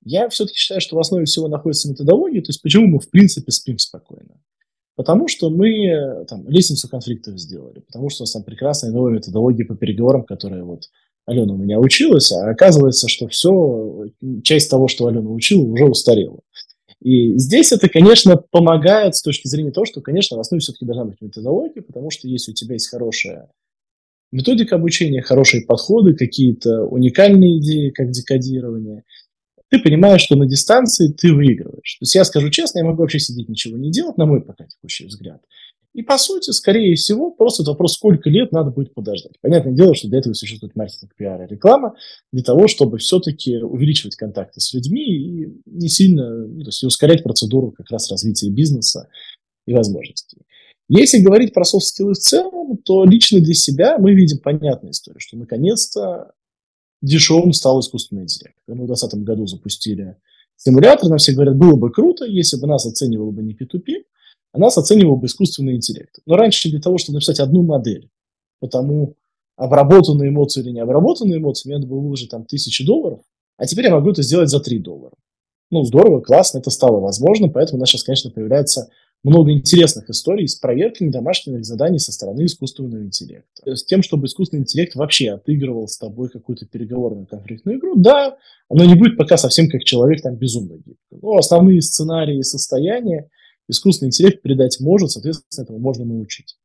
[0.03, 3.51] Я все-таки считаю, что в основе всего находится методология, то есть почему мы в принципе
[3.51, 4.39] спим спокойно.
[4.95, 9.65] Потому что мы там, лестницу конфликтов сделали, потому что у нас там прекрасная новая методология
[9.65, 10.83] по переговорам, которая вот
[11.27, 14.05] Алена у меня училась, а оказывается, что все,
[14.43, 16.39] часть того, что Алена учила, уже устарела.
[17.01, 21.05] И здесь это, конечно, помогает с точки зрения того, что, конечно, в основе все-таки должна
[21.05, 23.49] быть методология, потому что если у тебя есть хорошая
[24.31, 29.03] методика обучения, хорошие подходы, какие-то уникальные идеи, как декодирование,
[29.69, 31.97] ты понимаешь, что на дистанции ты выигрываешь.
[31.99, 34.65] То есть я скажу честно, я могу вообще сидеть ничего не делать, на мой пока
[34.65, 35.41] текущий взгляд.
[35.97, 39.33] И по сути, скорее всего, просто это вопрос, сколько лет надо будет подождать.
[39.41, 41.95] Понятное дело, что для этого существует маркетинг, пиар и реклама,
[42.31, 47.23] для того, чтобы все-таки увеличивать контакты с людьми и не сильно, ну, то есть ускорять
[47.23, 49.09] процедуру как раз развития бизнеса
[49.65, 50.37] и возможностей.
[50.87, 55.35] Если говорить про софт-скиллы в целом, то лично для себя мы видим понятную историю, что
[55.35, 56.33] наконец-то
[57.01, 58.55] дешевым стал искусственный интеллект.
[58.67, 60.15] Мы в 2020 году запустили
[60.57, 64.03] симулятор, нам все говорят, было бы круто, если бы нас оценивал бы не P2P,
[64.57, 66.19] а нас оценивал бы искусственный интеллект.
[66.25, 68.09] Но раньше для того, чтобы написать одну модель,
[68.59, 69.15] потому
[69.55, 73.21] обработанные эмоции или не обработанные эмоции, мне надо было выложить там тысячи долларов,
[73.57, 75.13] а теперь я могу это сделать за 3 доллара.
[75.69, 78.89] Ну, здорово, классно, это стало возможно, поэтому у нас сейчас, конечно, появляется
[79.23, 83.75] много интересных историй с проверками домашних заданий со стороны искусственного интеллекта.
[83.75, 88.37] С тем, чтобы искусственный интеллект вообще отыгрывал с тобой какую-то переговорную конфликтную игру, да,
[88.69, 91.17] оно не будет пока совсем как человек там безумно гибко.
[91.21, 93.29] Но основные сценарии состояния
[93.67, 96.55] искусственный интеллект передать может, соответственно, этому можно научить.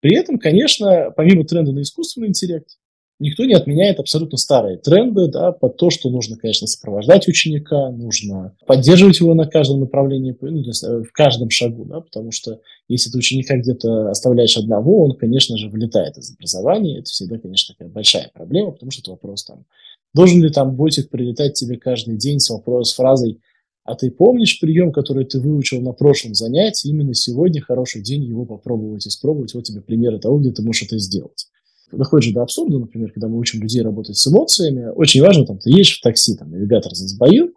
[0.00, 2.76] При этом, конечно, помимо тренда на искусственный интеллект,
[3.22, 8.56] никто не отменяет абсолютно старые тренды, да, под то, что нужно, конечно, сопровождать ученика, нужно
[8.66, 13.18] поддерживать его на каждом направлении, ну, э, в каждом шагу, да, потому что если ты
[13.18, 18.30] ученика где-то оставляешь одного, он, конечно же, вылетает из образования, это всегда, конечно, такая большая
[18.34, 19.66] проблема, потому что это вопрос там,
[20.14, 23.40] должен ли там ботик прилетать тебе каждый день с вопросом, с фразой
[23.84, 26.88] а ты помнишь прием, который ты выучил на прошлом занятии?
[26.88, 29.54] Именно сегодня хороший день его попробовать испробовать.
[29.54, 31.48] Вот тебе примеры того, где ты можешь это сделать.
[31.90, 34.86] Доходит же до абсурда, например, когда мы учим людей работать с эмоциями.
[34.94, 37.50] Очень важно, там, ты едешь в такси, там, навигатор сбоил,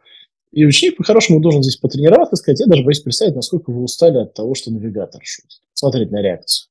[0.51, 4.33] и ученик по-хорошему должен здесь потренироваться сказать, я даже боюсь представить, насколько вы устали от
[4.33, 5.61] того, что навигатор шутит.
[5.73, 6.69] Смотреть на реакцию.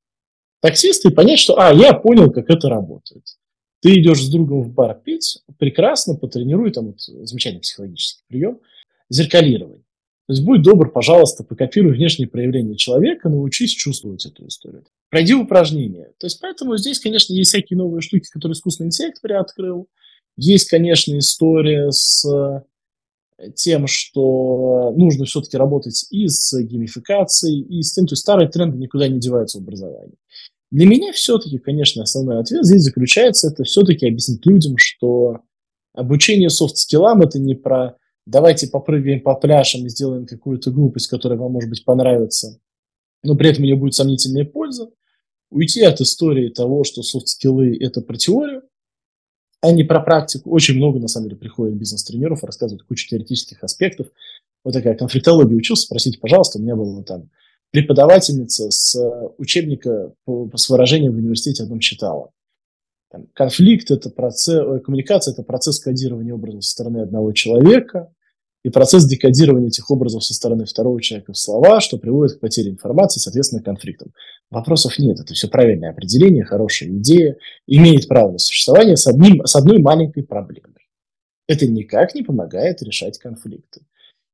[0.61, 3.25] Таксист и понять, что, а, я понял, как это работает.
[3.81, 8.59] Ты идешь с другом в бар пить, прекрасно, потренируй, там вот замечательный психологический прием–
[9.15, 9.85] зеркалирование.
[10.27, 14.85] То есть будь добр, пожалуйста, покопируй внешние проявления человека, научись чувствовать эту историю.
[15.11, 16.13] Пройди упражнения.
[16.19, 19.87] То есть поэтому здесь, конечно, есть всякие новые штуки, которые искусственный интеллект приоткрыл.
[20.37, 27.93] Есть, конечно, история с э, тем, что нужно все-таки работать и с геймификацией, и с
[27.93, 30.17] тем, то есть старые тренды никуда не деваются в образовании.
[30.71, 35.41] Для меня все-таки, конечно, основной ответ здесь заключается, это все-таки объяснить людям, что
[35.93, 37.97] обучение софт-скиллам это не про
[38.27, 42.61] давайте попрыгаем по пляжам и сделаем какую-то глупость, которая вам, может быть, понравится,
[43.23, 44.91] но при этом у нее будет сомнительная польза,
[45.51, 48.63] уйти от истории того, что софт-скиллы– это про теорию,
[49.61, 50.51] а не про практику.
[50.51, 54.09] Очень много, на самом деле, приходит бизнес-тренеров, рассказывают кучу теоретических аспектов.
[54.63, 57.31] Вот такая конфликтология учился, спросите, пожалуйста, у меня была там
[57.71, 58.95] преподавательница с
[59.39, 62.31] учебника по, с выражением в университете одном читала.
[63.15, 68.13] Там, конфликт это процесс, коммуникация это процесс кодирования образов со стороны одного человека
[68.65, 72.73] и процесс декодирования этих образов со стороны второго человека в слова, что приводит к потере
[72.73, 74.13] информации, соответственно, к конфликтам.
[74.51, 77.37] Вопросов нет, это все правильное определение, хорошая идея,
[77.69, 80.89] имеет право на существование с, одним, с одной маленькой проблемой.
[81.47, 83.83] Это никак не помогает решать конфликты.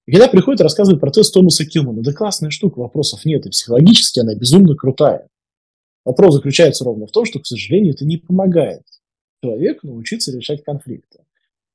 [0.06, 4.20] И когда приходит рассказывать про тест Томаса Килмана, да классная штука, вопросов нет, и психологически
[4.20, 5.26] она безумно крутая.
[6.04, 8.82] Вопрос заключается ровно в том, что, к сожалению, это не помогает
[9.42, 11.20] человеку научиться решать конфликты.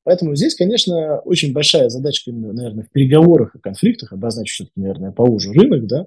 [0.04, 5.52] Поэтому здесь, конечно, очень большая задачка, наверное, в переговорах и конфликтах, обозначить все-таки, наверное, поуже
[5.52, 6.06] рынок, да,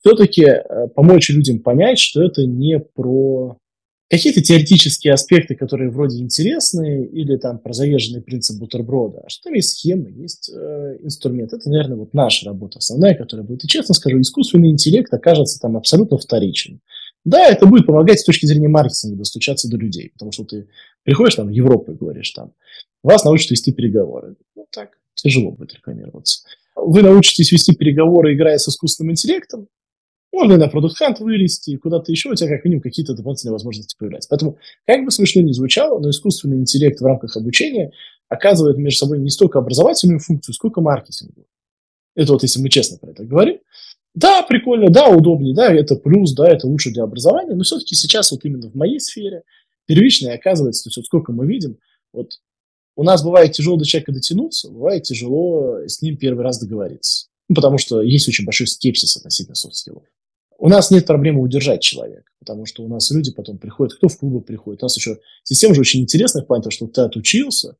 [0.00, 3.56] все-таки э, помочь людям понять, что это не про
[4.10, 9.54] какие-то теоретические аспекты, которые вроде интересные, или там про заезженный принцип бутерброда, а что там
[9.54, 11.52] есть схемы, есть э, инструмент.
[11.52, 13.64] Это, наверное, вот наша работа основная, которая будет.
[13.64, 16.80] И честно скажу, искусственный интеллект окажется там абсолютно вторичен.
[17.24, 20.68] Да, это будет помогать с точки зрения маркетинга достучаться до людей, потому что ты
[21.04, 22.52] приходишь там в Европу и говоришь там,
[23.02, 24.36] вас научат вести переговоры.
[24.56, 26.44] Ну так, тяжело будет рекламироваться.
[26.74, 29.68] Вы научитесь вести переговоры, играя с искусственным интеллектом,
[30.32, 34.30] можно на продукт хант вылезти, куда-то еще, у тебя как минимум какие-то дополнительные возможности появляются.
[34.30, 37.92] Поэтому, как бы смешно ни звучало, но искусственный интеллект в рамках обучения
[38.28, 41.46] оказывает между собой не столько образовательную функцию, сколько маркетинговую.
[42.14, 43.58] Это вот если мы честно про это говорим.
[44.14, 48.30] Да, прикольно, да, удобнее, да, это плюс, да, это лучше для образования, но все-таки сейчас
[48.30, 49.42] вот именно в моей сфере
[49.86, 51.78] первичное оказывается, то есть вот сколько мы видим,
[52.12, 52.32] вот
[52.94, 57.28] У нас бывает тяжело до человека дотянуться, бывает тяжело с ним первый раз договориться.
[57.48, 60.04] Ну, потому что есть очень большой скепсис относительно софт-скиллов.
[60.58, 64.16] У нас нет проблемы удержать человека, потому что у нас люди потом приходят, кто в
[64.18, 64.82] клубы приходит.
[64.82, 67.76] У нас еще система же очень интересная в плане того, что ты отучился,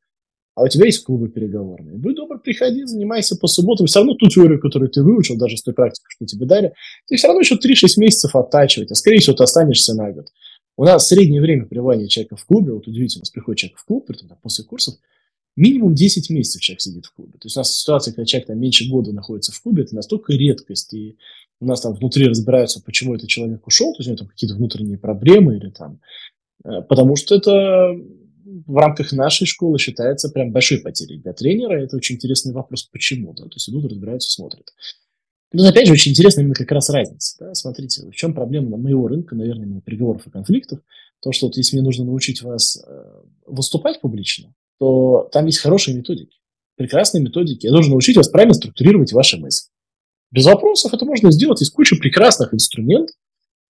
[0.55, 1.97] а у тебя есть клубы переговорные.
[1.97, 3.87] Будь добр, приходи, занимайся по субботам.
[3.87, 6.75] Все равно ту теорию, которую ты выучил, даже с той практикой, что тебе дали,
[7.07, 10.29] ты все равно еще 3-6 месяцев оттачивать, а скорее всего ты останешься на год.
[10.77, 13.85] У нас среднее время пребывания человека в клубе, вот удивительно, у нас приходит человек в
[13.85, 14.95] клуб, притом, после курсов,
[15.57, 17.33] минимум 10 месяцев человек сидит в клубе.
[17.33, 20.33] То есть у нас ситуация, когда человек там меньше года находится в клубе, это настолько
[20.33, 21.17] редкость, и
[21.61, 24.57] у нас там внутри разбираются, почему этот человек ушел, то есть у него там какие-то
[24.57, 26.01] внутренние проблемы или там,
[26.65, 27.95] э, потому что это
[28.67, 31.83] в рамках нашей школы считается прям большой потерей для тренера.
[31.83, 34.73] Это очень интересный вопрос, почему, да, то есть идут, разбираются, смотрят.
[35.53, 37.37] Но опять же, очень интересно именно как раз разница.
[37.38, 37.55] Да?
[37.55, 40.81] Смотрите, в чем проблема моего рынка, наверное, именно переговоров и конфликтов.
[41.21, 43.05] То, что вот если мне нужно научить вас э,
[43.47, 46.38] выступать публично, то там есть хорошие методики,
[46.77, 47.67] прекрасные методики.
[47.67, 49.69] Я должен научить вас правильно структурировать ваши мысли.
[50.31, 51.61] Без вопросов это можно сделать.
[51.61, 53.15] Есть куча прекрасных инструментов,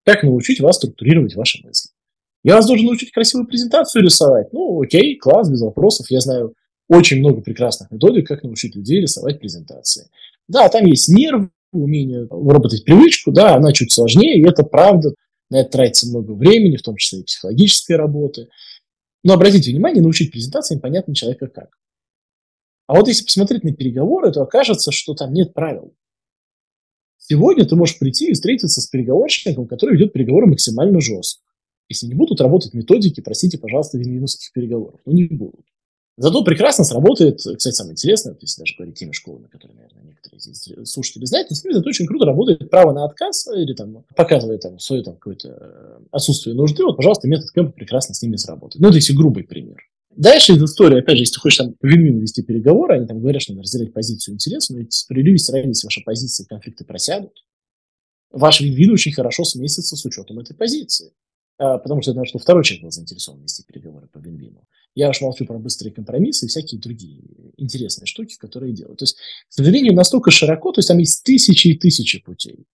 [0.06, 1.90] как научить вас структурировать ваши мысли.
[2.44, 4.52] Я вас должен научить красивую презентацию рисовать.
[4.52, 6.10] Ну, окей, класс, без вопросов.
[6.10, 6.56] Я знаю
[6.88, 10.10] очень много прекрасных методик, как научить людей рисовать презентации.
[10.48, 15.14] Да, там есть нерв, умение выработать привычку, да, она чуть сложнее, и это правда.
[15.50, 18.48] На это тратится много времени, в том числе и психологической работы.
[19.24, 21.78] Но обратите внимание, научить презентациям понятно человека как.
[22.88, 25.94] А вот если посмотреть на переговоры, то окажется, что там нет правил.
[27.18, 31.51] Сегодня ты можешь прийти и встретиться с переговорщиком, который ведет переговоры максимально жестко.
[31.92, 35.00] Если не будут работать методики, простите, пожалуйста, винвинусских переговоров.
[35.06, 35.66] Ну, не будут.
[36.18, 40.70] Зато прекрасно сработает, кстати, самое интересное, если даже говорить теми школами, которые, наверное, некоторые здесь
[40.84, 44.62] слушатели знают, на самом деле это очень круто работает право на отказ или там показывает
[44.62, 48.82] там свое там какое-то э, отсутствие нужды, вот, пожалуйста, метод кэмпа прекрасно с ними сработает.
[48.82, 49.78] Ну, это если грубый пример.
[50.16, 53.42] Дальше из истории, опять же, если ты хочешь там вин вести переговоры, они там говорят,
[53.42, 57.34] что надо разделять позицию интереса, но ведь справедливости ради, если ваша позиция конфликты просядут,
[58.32, 61.14] ваш вин очень хорошо сместится с учетом этой позиции.
[61.62, 64.64] А, потому что я знаю, что второй человек был заинтересован вести переговоры по вин-вину.
[64.96, 67.22] Я уж молчу про быстрые компромиссы и всякие другие
[67.56, 68.98] интересные штуки, которые делают.
[68.98, 72.66] То есть, к сожалению, настолько широко, то есть там есть тысячи и тысячи путей.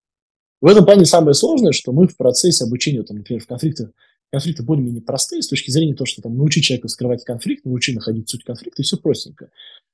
[0.62, 3.89] В этом плане самое сложное, что мы в процессе обучения, там, например, в конфликтах,
[4.32, 8.30] конфликты более-менее простые с точки зрения того, что там научить человека скрывать конфликт, научить находить
[8.30, 9.50] суть конфликта, и все простенько.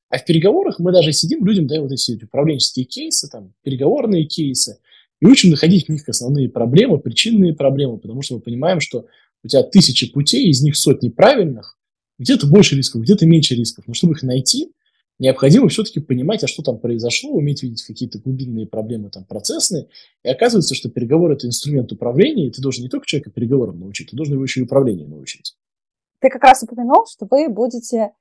[0.09, 4.77] А в переговорах мы даже сидим, людям даем вот эти управленческие кейсы, там, переговорные кейсы,
[5.23, 9.05] и учим находить в них основные проблемы, причинные проблемы, потому что мы понимаем, что
[9.41, 11.77] у тебя тысячи путей, из них сотни правильных,
[12.19, 13.85] где-то больше рисков, где-то меньше рисков.
[13.87, 14.73] Но чтобы их найти,
[15.19, 19.87] необходимо все-таки понимать, а что там произошло, уметь видеть какие-то глубинные проблемы там процессные.
[20.23, 24.09] И оказывается, что переговор– это инструмент управления, и ты должен не только человека переговорам научить,
[24.09, 25.55] ты должен его еще и управлению научить.
[26.19, 28.11] Ты как раз упомянул, что вы будете,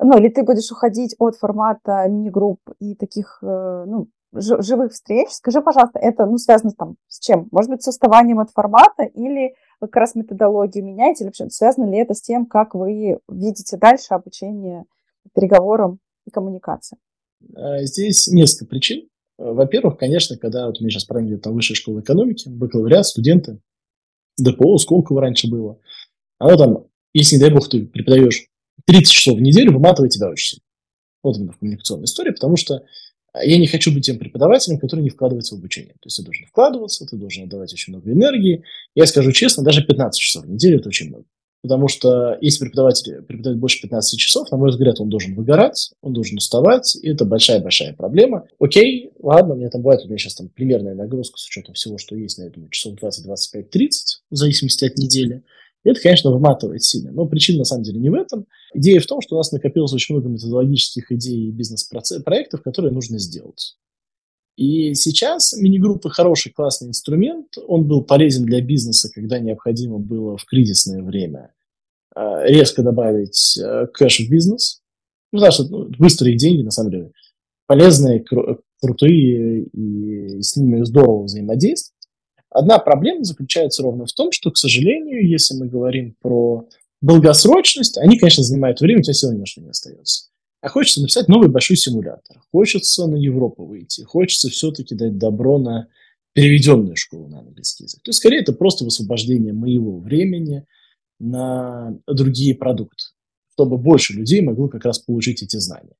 [0.00, 4.08] ну, или ты будешь уходить от формата мини-групп и таких, э, ну,
[4.40, 5.28] живых встреч.
[5.30, 7.48] Скажи, пожалуйста, это ну, связано там с чем?
[7.50, 11.24] Может быть, с уставанием от формата или вы как раз методологию меняете?
[11.24, 14.84] Или вообще связано ли это с тем, как вы видите дальше обучение
[15.34, 16.98] переговорам и коммуникации?
[17.54, 19.08] А, здесь несколько причин.
[19.38, 23.58] Во-первых, конечно, когда вот у меня сейчас правильно там высшая школа экономики, бакалавриат, студенты,
[24.38, 25.78] ДПО, Сколково раньше было,
[26.38, 28.46] оно там, если, не дай бог, ты преподаешь
[28.86, 30.64] 30 часов в неделю, выматывает тебя очень сильно.
[31.22, 32.82] Вот именно в коммуникационной истории, потому что а
[33.42, 35.94] я не хочу быть тем преподавателем, который не вкладывается в обучение.
[35.94, 38.62] То есть ты должен вкладываться, ты должен отдавать очень много энергии.
[38.94, 41.24] Я скажу честно, даже 15 часов в неделю– это очень много.
[41.62, 46.12] Потому что если преподаватель преподает больше 15 часов, на мой взгляд, он должен выгорать, он
[46.12, 48.46] должен уставать, и это большая-большая проблема.
[48.60, 51.98] Окей, ладно, у меня там бывает, у меня сейчас там примерная нагрузка с учетом всего,
[51.98, 55.42] что есть, на этом часов 20, 25, 30, в зависимости от недели.
[55.84, 57.12] Это, конечно, выматывает сильно.
[57.12, 58.46] Но причина на самом деле не в этом.
[58.74, 63.18] Идея в том, что у нас накопилось очень много методологических идей и бизнес-проектов, которые нужно
[63.18, 63.76] сделать.
[64.56, 67.58] И сейчас мини-группы хороший, классный инструмент.
[67.66, 71.52] Он был полезен для бизнеса, когда необходимо было в кризисное время
[72.14, 74.80] а, резко добавить э, кэш в бизнес.
[75.32, 77.12] Ну, потому что ну, быстрые деньги, на самом деле,
[77.66, 78.24] полезные,
[78.80, 81.95] крутые, и с ними здорово взаимодействовать.
[82.50, 86.68] Одна проблема заключается ровно в том, что, к сожалению, если мы говорим про
[87.02, 90.28] долгосрочность, они, конечно, занимают время, у тебя сил ни не остается.
[90.62, 92.40] А хочется написать новый большой симулятор.
[92.52, 94.02] Хочется на Европу выйти.
[94.02, 95.88] Хочется все-таки дать добро на
[96.32, 98.02] переведенную школу на английский язык.
[98.02, 100.64] То есть, скорее, это просто высвобождение моего времени
[101.18, 103.04] на другие продукты,
[103.52, 105.94] чтобы больше людей могло как раз получить эти знания.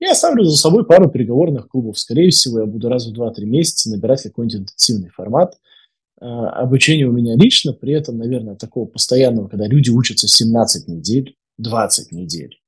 [0.00, 1.98] Я оставлю за собой пару переговорных клубов.
[1.98, 5.58] Скорее всего, я буду раз в 2-3 месяца набирать какой-нибудь интенсивный формат–
[6.20, 12.12] обучение у меня лично, при этом, наверное, такого постоянного, когда люди учатся 17 недель, 20
[12.12, 12.60] недель.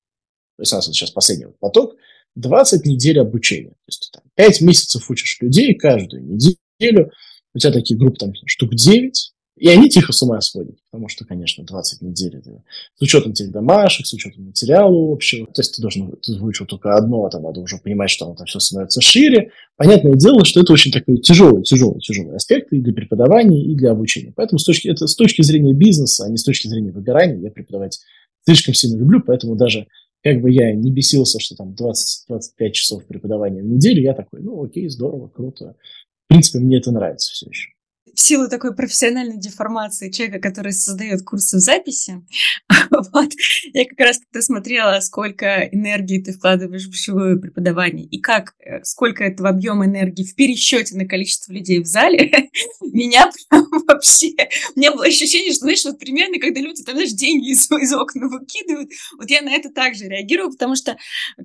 [0.56, 1.96] то есть у нас вот сейчас последний вот поток,
[2.36, 3.70] 20 недель обучения.
[3.70, 7.12] То есть там, 5 месяцев учишь людей каждую неделю,
[7.54, 11.26] у тебя такие группы там штук 9, и они тихо с ума сходят, потому что,
[11.26, 12.62] конечно, 20 недель это
[12.96, 15.46] с учетом тех домашек, с учетом материала общего.
[15.46, 18.34] То есть ты должен, ты выучил только одно, а там надо уже понимать, что оно
[18.34, 19.50] там все становится шире.
[19.76, 23.90] Понятное дело, что это очень такой тяжелый, тяжелый, тяжелый аспект и для преподавания, и для
[23.90, 24.32] обучения.
[24.34, 27.50] Поэтому с точки, это с точки зрения бизнеса, а не с точки зрения выгорания, я
[27.50, 28.00] преподавать
[28.46, 29.86] слишком сильно люблю, поэтому даже
[30.24, 34.64] как бы я не бесился, что там 20-25 часов преподавания в неделю, я такой, ну
[34.64, 35.76] окей, здорово, круто.
[36.24, 37.68] В принципе, мне это нравится все еще
[38.14, 42.22] в силу такой профессиональной деформации человека, который создает курсы в записи,
[42.90, 43.30] вот,
[43.72, 48.82] я как раз когда смотрела, сколько энергии ты вкладываешь в живое преподавание и как, э,
[48.84, 52.30] сколько этого объема энергии в пересчете на количество людей в зале,
[52.80, 54.32] меня прям вообще,
[54.74, 57.92] у меня было ощущение, что, знаешь, вот примерно, когда люди там, знаешь, деньги из, из
[57.92, 60.96] окна выкидывают, вот я на это также реагирую, потому что,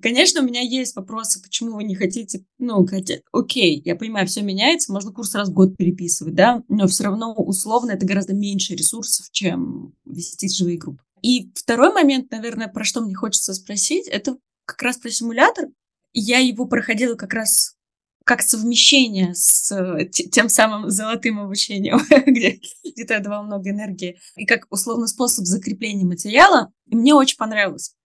[0.01, 4.41] конечно, у меня есть вопросы, почему вы не хотите, ну, хотя, окей, я понимаю, все
[4.41, 8.75] меняется, можно курс раз в год переписывать, да, но все равно условно это гораздо меньше
[8.75, 11.03] ресурсов, чем вести живые группы.
[11.21, 15.65] И второй момент, наверное, про что мне хочется спросить, это как раз про симулятор.
[16.13, 17.77] Я его проходила как раз
[18.23, 19.73] как совмещение с
[20.11, 26.05] тем самым золотым обучением, где, где ты отдавал много энергии, и как условно способ закрепления
[26.05, 26.71] материала.
[26.87, 27.95] И мне очень понравилось.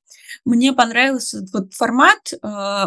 [0.44, 2.36] Мне понравился вот формат, э,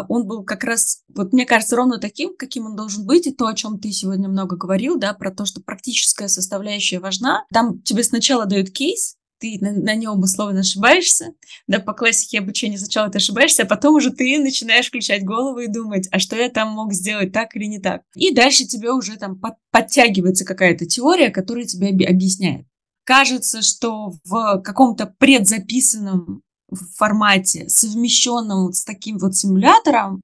[0.08, 3.46] он был как раз, вот мне кажется, ровно таким, каким он должен быть, и то,
[3.46, 7.44] о чем ты сегодня много говорил, да, про то, что практическая составляющая важна.
[7.52, 11.32] Там тебе сначала дают кейс, ты на, на нем условно ошибаешься,
[11.66, 15.68] да, по классике обучения сначала ты ошибаешься, а потом уже ты начинаешь включать голову и
[15.68, 18.02] думать, а что я там мог сделать так или не так.
[18.14, 22.66] И дальше тебе уже там под, подтягивается какая-то теория, которая тебе объясняет.
[23.04, 30.22] Кажется, что в каком-то предзаписанном в формате, совмещенном с таким вот симулятором,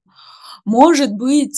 [0.65, 1.57] может быть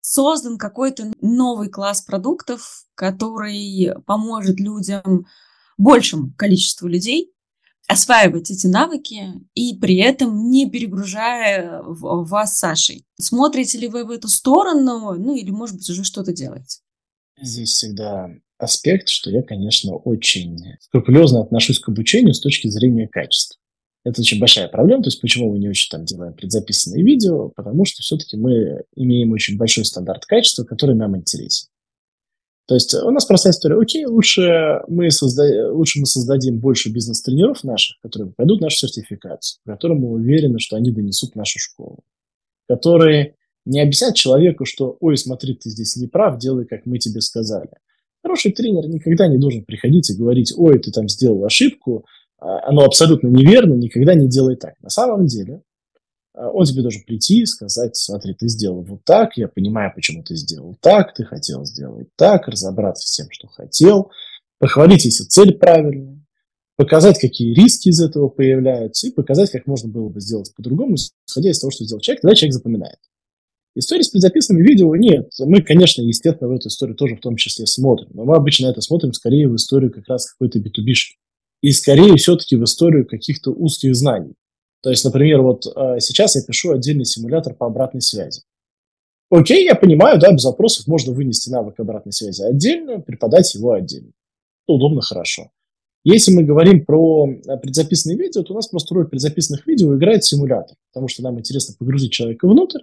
[0.00, 5.26] создан какой-то новый класс продуктов, который поможет людям,
[5.76, 7.32] большему количеству людей,
[7.88, 13.04] осваивать эти навыки и при этом не перегружая вас Сашей.
[13.20, 16.78] Смотрите ли вы в эту сторону, ну или, может быть, уже что-то делаете?
[17.40, 23.60] Здесь всегда аспект, что я, конечно, очень скрупулезно отношусь к обучению с точки зрения качества.
[24.04, 27.86] Это очень большая проблема, то есть почему мы не очень там делаем предзаписанные видео, потому
[27.86, 31.68] что все-таки мы имеем очень большой стандарт качества, который нам интересен.
[32.66, 33.78] То есть у нас простая история.
[33.78, 35.70] Окей, лучше мы, созда...
[35.72, 40.76] лучше мы создадим больше бизнес-тренеров наших, которые пройдут нашу сертификацию, в котором мы уверены, что
[40.76, 42.00] они донесут нашу школу,
[42.68, 43.36] которые
[43.66, 47.70] не объяснят человеку, что «Ой, смотри, ты здесь не прав, делай, как мы тебе сказали».
[48.22, 52.06] Хороший тренер никогда не должен приходить и говорить «Ой, ты там сделал ошибку,
[52.38, 54.74] оно абсолютно неверно, никогда не делай так.
[54.80, 55.62] На самом деле,
[56.34, 60.22] а, он тебе должен прийти и сказать, смотри, ты сделал вот так, я понимаю, почему
[60.22, 64.10] ты сделал так, ты хотел сделать так, разобраться с тем, что хотел,
[64.58, 66.24] похвалить, если цель правильная,
[66.76, 71.50] показать, какие риски из этого появляются, и показать, как можно было бы сделать по-другому, исходя
[71.50, 72.98] из того, что сделал человек, тогда человек запоминает.
[73.76, 75.32] Истории с предзаписанными видео нет.
[75.40, 78.08] Мы, конечно, естественно, в эту историю тоже в том числе смотрим.
[78.14, 80.70] Но мы обычно это смотрим скорее в историю как раз какой-то b
[81.64, 84.34] и скорее все-таки в историю каких-то узких знаний.
[84.82, 88.42] То есть, например, вот э, сейчас я пишу отдельный симулятор по обратной связи.
[89.30, 94.10] Окей, я понимаю, да, без вопросов можно вынести навык обратной связи отдельно, преподать его отдельно.
[94.66, 95.52] Удобно, хорошо.
[96.04, 100.22] Если мы говорим про э, предзаписанные видео, то у нас просто роль предзаписанных видео играет
[100.22, 102.80] симулятор, потому что нам интересно погрузить человека внутрь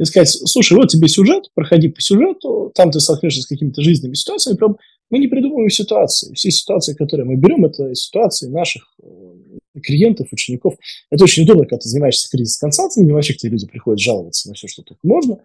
[0.00, 4.14] и сказать, слушай, вот тебе сюжет, проходи по сюжету, там ты столкнешься с какими-то жизненными
[4.14, 4.78] ситуациями, прям
[5.10, 6.32] мы не придумываем ситуации.
[6.32, 10.76] Все ситуации, которые мы берем, это ситуации наших э, клиентов, учеников.
[11.10, 14.68] Это очень удобно, когда ты занимаешься кризис-консалтингом, вообще к тебе люди приходят жаловаться на все,
[14.68, 15.38] что только можно,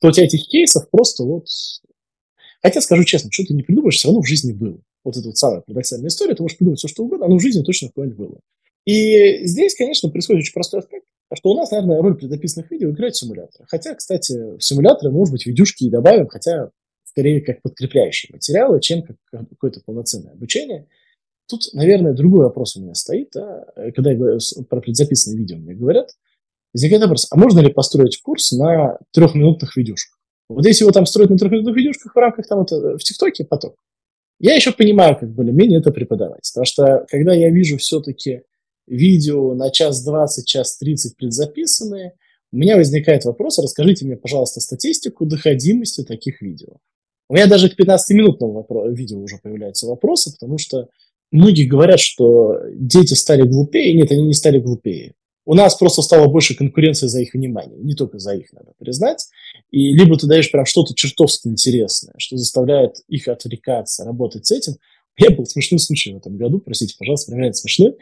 [0.00, 1.46] то у тебя этих кейсов просто вот...
[2.60, 4.78] Хотя, скажу честно, что ты не придумаешь, все равно в жизни было.
[5.04, 7.62] Вот это вот самая парадоксальная история, ты можешь придумать все, что угодно, оно в жизни
[7.62, 8.40] точно какое-нибудь было.
[8.84, 11.06] И здесь, конечно, происходит очень простой аспект,
[11.36, 13.66] что у нас, наверное, роль предописанных видео играет симулятор.
[13.68, 16.70] Хотя, кстати, в симуляторы, может быть, видюшки и добавим, хотя
[17.04, 20.86] скорее как подкрепляющие материалы, чем как какое-то полноценное обучение.
[21.48, 25.74] Тут, наверное, другой вопрос у меня стоит, да, когда я говорю про предзаписанные видео, мне
[25.74, 26.10] говорят,
[26.72, 30.18] возникает вопрос, а можно ли построить курс на трехминутных видюшках?
[30.48, 33.76] Вот если его там строить на трехминутных видюшках в рамках там это, в ТикТоке, поток,
[34.38, 36.50] я еще понимаю, как более-менее это преподавать.
[36.52, 38.42] Потому что когда я вижу все-таки
[38.86, 42.14] видео на час двадцать, час тридцать предзаписанные,
[42.52, 46.76] у меня возникает вопрос, расскажите мне, пожалуйста, статистику доходимости таких видео.
[47.28, 50.88] У меня даже к 15-минутному видео уже появляются вопросы, потому что
[51.30, 53.94] многие говорят, что дети стали глупее.
[53.94, 55.14] Нет, они не стали глупее.
[55.46, 59.26] у нас просто стало больше конкуренции за их внимание, не только за их, надо признать.
[59.70, 64.74] И либо ты даешь прям что-то чертовски интересное, что заставляет их отвлекаться, работать с этим.
[65.18, 67.96] Меня был смешной случай в этом году, простите, пожалуйста, реально смешной.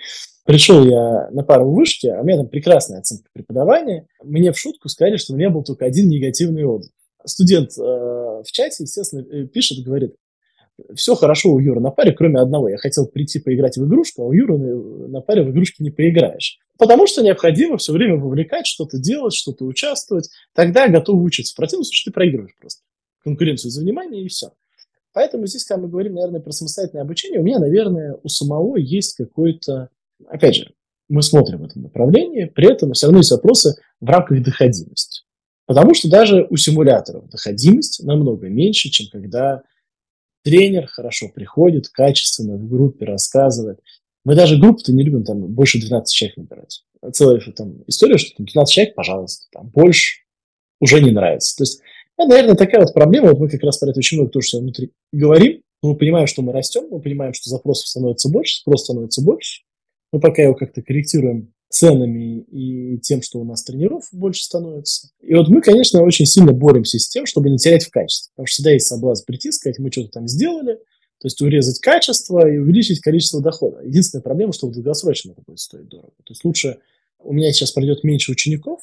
[0.44, 4.06] Пришел я на пару в вышке, а у меня там прекрасная оценка преподавания.
[4.22, 6.92] Мне в шутку сказали, что у меня был только один негативный отзыв.
[7.24, 10.14] Студент э, в чате, естественно, э, пишет, говорит,
[10.94, 12.68] все хорошо у Юры на паре, кроме одного.
[12.68, 16.58] Я хотел прийти поиграть в игрушку, а у Юры на паре в игрушке не поиграешь.
[16.78, 20.30] Потому что необходимо все время вовлекать, что-то делать, что-то участвовать.
[20.54, 21.52] Тогда готов учиться.
[21.52, 22.82] В противном случае ты проигрываешь просто.
[23.22, 24.52] Конкуренцию за внимание и все.
[25.12, 29.16] Поэтому здесь, когда мы говорим, наверное, про самостоятельное обучение, у меня, наверное, у самого есть
[29.16, 29.88] какой-то...
[30.28, 30.74] Опять же,
[31.08, 35.22] мы смотрим в этом направлении, при этом все равно есть вопросы в рамках доходимости.
[35.66, 39.62] Потому что даже у симуляторов доходимость намного меньше, чем когда
[40.42, 43.80] тренер хорошо приходит, качественно в группе рассказывает.
[44.24, 46.84] Мы даже группу-то не любим, там больше 12 человек набирать.
[47.12, 50.22] Целая там, история, что там 12 человек, пожалуйста, там больше
[50.80, 51.56] уже не нравится.
[51.56, 51.80] То есть,
[52.20, 53.30] это, наверное, такая вот проблема.
[53.30, 55.62] Вот мы как раз про это очень много тоже себя внутри говорим.
[55.82, 59.62] Мы понимаем, что мы растем, мы понимаем, что запросов становится больше, спрос становится больше.
[60.12, 65.08] Мы пока его как-то корректируем ценами и тем, что у нас тренеров больше становится.
[65.22, 68.30] И вот мы, конечно, очень сильно боремся с тем, чтобы не терять в качестве.
[68.34, 72.46] Потому что всегда есть соблазн прийти, сказать, мы что-то там сделали, то есть урезать качество
[72.48, 73.82] и увеличить количество дохода.
[73.82, 76.12] Единственная проблема, что в долгосрочном это будет стоить дорого.
[76.24, 76.78] То есть лучше
[77.20, 78.80] у меня сейчас пройдет меньше учеников,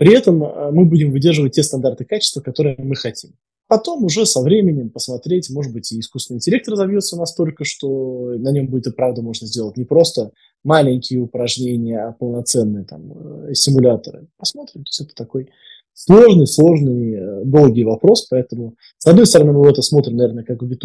[0.00, 3.32] при этом э, мы будем выдерживать те стандарты качества, которые мы хотим.
[3.68, 8.68] Потом уже со временем посмотреть, может быть, и искусственный интеллект разовьется настолько, что на нем
[8.68, 10.30] будет и правда можно сделать не просто
[10.64, 14.26] маленькие упражнения, а полноценные там э, симуляторы.
[14.38, 14.84] Посмотрим.
[14.84, 15.50] То есть это такой
[15.92, 20.76] сложный, сложный, э, долгий вопрос, поэтому с одной стороны мы это смотрим, наверное, как b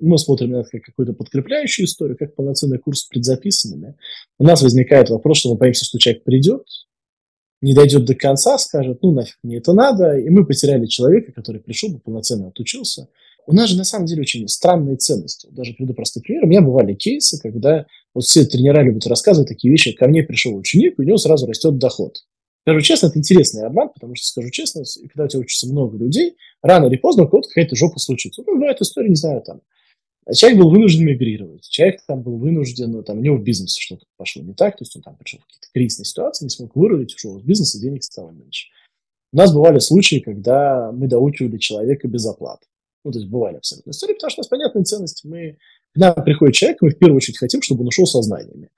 [0.00, 3.96] мы смотрим на это как какую-то подкрепляющую историю, как полноценный курс с предзаписанными.
[4.38, 6.64] У нас возникает вопрос, что мы боимся, что человек придет,
[7.64, 11.62] не дойдет до конца, скажет, ну нафиг мне это надо, и мы потеряли человека, который
[11.62, 13.08] пришел бы, полноценно отучился.
[13.46, 15.48] У нас же на самом деле очень странные ценности.
[15.50, 16.44] Даже приведу простой пример.
[16.44, 19.92] У меня бывали кейсы, когда вот все тренера любят рассказывать такие вещи.
[19.92, 22.18] Ко мне пришел ученик, и у него сразу растет доход.
[22.62, 26.36] Скажу честно, это интересный обман, потому что, скажу честно, когда у тебя учится много людей,
[26.62, 28.42] рано или поздно у кого-то какая-то жопа случится.
[28.46, 29.60] Ну, бывает история, не знаю, там,
[30.32, 34.06] Человек был вынужден мигрировать, человек там был вынужден, ну, там, у него в бизнесе что-то
[34.16, 37.14] пошло не так, то есть он там пришел в какие-то кризисные ситуации, не смог вырулить,
[37.14, 38.68] ушел из бизнеса, денег стало меньше.
[39.32, 42.66] У нас бывали случаи, когда мы доучивали человека без оплаты.
[43.04, 45.24] Ну, то есть бывали абсолютно истории, потому что у нас понятная ценность.
[45.24, 45.58] Мы,
[45.92, 48.70] к нам приходит человек, мы в первую очередь хотим, чтобы он ушел со знаниями.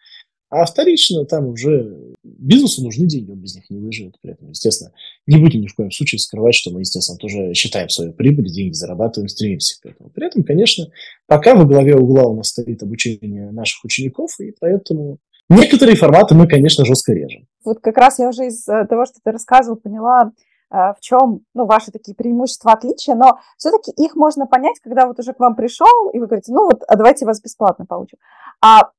[0.56, 4.14] А вторично там уже бизнесу нужны деньги, он без них не выживет.
[4.22, 4.90] При этом, естественно,
[5.26, 8.72] не будем ни в коем случае скрывать, что мы, естественно, тоже считаем свою прибыль, деньги
[8.72, 10.08] зарабатываем, стремимся к этому.
[10.08, 10.86] При этом, конечно,
[11.26, 15.18] пока во главе угла у нас стоит обучение наших учеников, и поэтому
[15.50, 17.46] некоторые форматы мы, конечно, жестко режем.
[17.62, 20.32] Вот как раз я уже из э, того, что ты рассказывал, поняла,
[20.70, 25.18] э, в чем ну, ваши такие преимущества, отличия, но все-таки их можно понять, когда вот
[25.18, 28.16] уже к вам пришел, и вы говорите, ну вот, а давайте вас бесплатно поучим.
[28.62, 28.90] А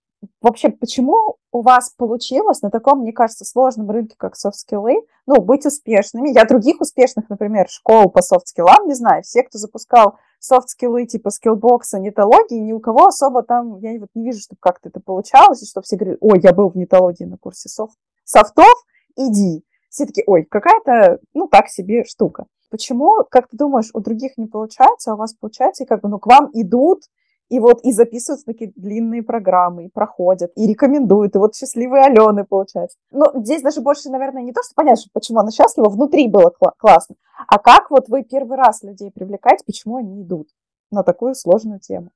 [0.42, 4.96] вообще, почему у вас получилось на таком, мне кажется, сложном рынке, как софт-скиллы,
[5.26, 6.30] ну, быть успешными?
[6.30, 9.24] Я других успешных, например, школ по софт-скиллам не знаю.
[9.24, 14.24] Все, кто запускал софт-скиллы типа скиллбокса, нетологии, ни у кого особо там, я вот не
[14.24, 17.38] вижу, чтобы как-то это получалось, и чтобы все говорили, ой, я был в нетологии на
[17.38, 19.64] курсе софт, софтов, иди.
[19.90, 22.46] Все такие, ой, какая-то, ну, так себе штука.
[22.70, 26.10] Почему, как ты думаешь, у других не получается, а у вас получается, и как бы,
[26.10, 27.04] ну, к вам идут,
[27.50, 32.44] и вот и записываются такие длинные программы, и проходят, и рекомендуют, и вот счастливые Алены
[32.44, 32.98] получается.
[33.12, 36.72] Но здесь даже больше, наверное, не то, что понять, почему она счастлива, внутри было кл-
[36.78, 37.16] классно,
[37.48, 40.50] а как вот вы первый раз людей привлекаете, почему они идут
[40.92, 42.12] на такую сложную тему.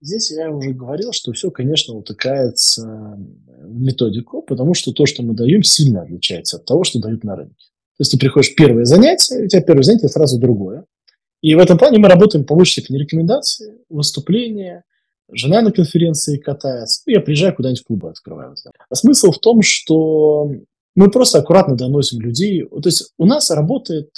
[0.00, 3.16] Здесь я уже говорил, что все, конечно, утыкается
[3.62, 7.36] в методику, потому что то, что мы даем, сильно отличается от того, что дают на
[7.36, 7.66] рынке.
[7.96, 10.86] То есть ты приходишь первое занятие, у тебя первое занятие сразу другое.
[11.42, 14.84] И в этом плане мы работаем по высшей степени рекомендации, выступления,
[15.30, 18.54] жена на конференции катается, ну, я приезжаю куда-нибудь в клубы открываю.
[18.88, 20.50] А смысл в том, что
[20.94, 22.64] мы просто аккуратно доносим людей.
[22.64, 24.10] То есть у нас работает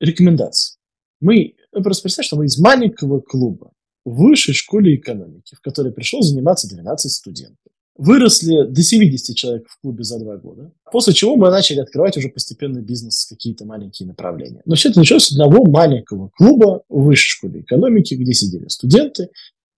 [0.00, 0.78] рекомендация.
[1.20, 3.72] Мы, ну, просто представьте, что мы из маленького клуба
[4.04, 9.80] в высшей школе экономики, в которой пришел заниматься 12 студентов выросли до 70 человек в
[9.80, 10.72] клубе за два года.
[10.90, 14.62] После чего мы начали открывать уже постепенно бизнес, какие-то маленькие направления.
[14.64, 19.28] Но все это началось с одного маленького клуба в высшей школе экономики, где сидели студенты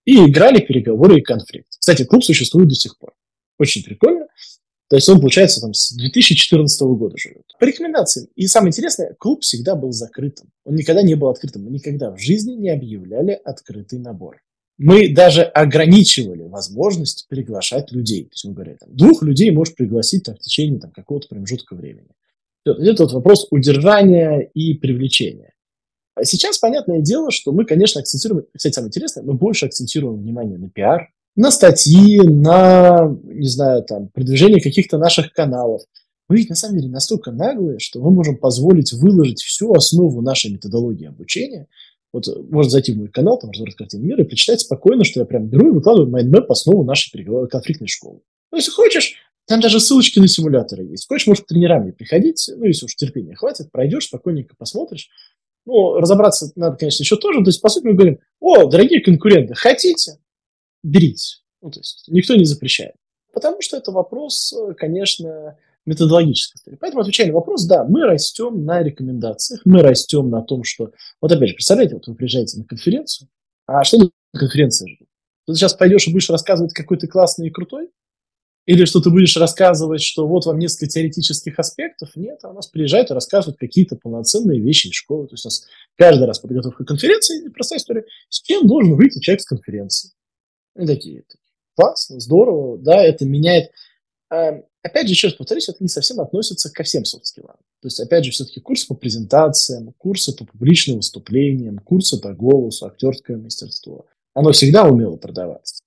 [0.05, 1.69] и играли переговоры и конфликт.
[1.79, 3.13] Кстати, клуб существует до сих пор.
[3.59, 4.27] Очень прикольно.
[4.89, 7.45] То есть он, получается, там с 2014 года живет.
[7.59, 8.29] По рекомендациям.
[8.37, 10.51] И самое интересное, клуб всегда был закрытым.
[10.65, 11.65] Он никогда не был открытым.
[11.65, 14.43] Мы никогда в жизни не объявляли открытый набор.
[14.77, 18.25] Мы даже ограничивали возможность приглашать людей.
[18.25, 21.75] То есть мы говорим, там, двух людей можешь пригласить там, в течение там, какого-то промежутка
[21.75, 22.09] времени.
[22.65, 25.53] Это вот вопрос удержания и привлечения.
[26.17, 30.59] А сейчас, понятное дело, что мы, конечно, акцентируем, кстати, самое интересное, мы больше акцентируем внимание
[30.59, 35.83] на пиар, на статьи, на, не знаю, там, продвижение каких-то наших каналов.
[36.29, 40.53] Мы ведь на самом деле настолько наглые, что мы можем позволить выложить всю основу нашей
[40.53, 41.67] методологии обучения
[42.15, 45.21] вот э, можно зайти в мой канал, там разбор картины мира, и прочитать спокойно, что
[45.21, 47.11] я прям беру и выкладываю mind map основу нашей
[47.49, 48.21] конфликтной школы.
[48.53, 51.09] Ну, если хочешь, там даже ссылочки на симуляторы есть.
[51.09, 55.11] Хочешь, можешь к тренерам не приходить, ну, если уж терпения хватит, пройдешь, спокойненько посмотришь.
[55.67, 57.41] Ну, разобраться надо, конечно, еще тоже.
[57.41, 60.19] То есть, по сути, мы говорим, о, дорогие конкуренты, хотите?
[60.85, 61.39] Берите.
[61.63, 62.95] Ну, то есть, никто не запрещает.
[63.33, 66.79] Потому что это вопрос, э, конечно, методологической истории.
[66.81, 70.93] Поэтому, отвечая на вопрос, да, мы растем на рекомендациях, мы растем на том, что...
[71.21, 73.29] Вот опять же, представляете, вот вы приезжаете на конференцию,
[73.67, 75.09] а что на конференции ждут?
[75.47, 77.91] Ты сейчас пойдешь и будешь рассказывать, какой ты классный и крутой?
[78.67, 82.17] Или что ты будешь рассказывать, что вот вам несколько теоретических аспектов?
[82.17, 85.27] Нет, а у нас приезжают и рассказывают какие-то полноценные вещи из школы.
[85.27, 85.67] То есть у нас
[85.97, 90.13] каждый раз подготовка к конференции, простая история, с чем должен выйти человек с конференции.
[90.79, 91.25] И такие,
[91.77, 93.71] классно, здорово, да, это меняет
[94.35, 97.57] Эм, опять же, еще раз повторюсь, это не совсем относится ко всем софт-скиллам.
[97.81, 102.87] То есть, опять же, все-таки курсы по презентациям, курсы по публичным выступлениям, курсы по голосу,
[102.87, 104.07] актерское мастерство.
[104.35, 105.81] Оно всегда умело продаваться.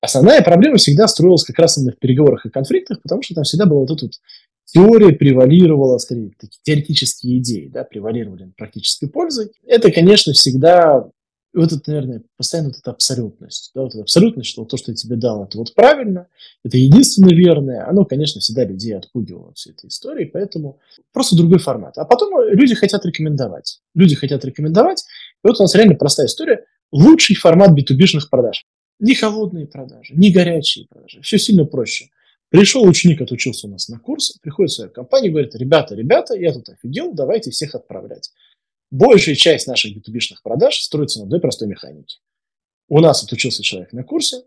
[0.00, 3.66] Основная проблема всегда строилась как раз именно в переговорах и конфликтах, потому что там всегда
[3.66, 4.12] была вот эта вот
[4.64, 9.50] теория превалировала, скорее, такие теоретические идеи, да, превалировали над практической пользой.
[9.66, 11.10] Это, конечно, всегда
[11.54, 13.70] и вот это, наверное, постоянно вот эта абсолютность.
[13.74, 16.28] Да, вот эта абсолютность, что то, что я тебе дал, это вот правильно,
[16.62, 20.78] это единственное верное, оно, конечно, всегда людей отпугивало всей этой истории, поэтому
[21.12, 21.96] просто другой формат.
[21.96, 23.80] А потом люди хотят рекомендовать.
[23.94, 25.04] Люди хотят рекомендовать,
[25.42, 26.64] и вот у нас реально простая история.
[26.92, 28.64] Лучший формат B2B-шных продаж.
[29.00, 31.22] Не холодные продажи, не горячие продажи.
[31.22, 32.10] Все сильно проще.
[32.50, 36.52] Пришел ученик, отучился у нас на курс, приходит в свою компанию, говорит, ребята, ребята, я
[36.52, 38.30] тут офигел, давайте всех отправлять.
[38.90, 42.18] Большая часть наших b 2 продаж строится на одной простой механике.
[42.88, 44.44] У нас отучился человек на курсе,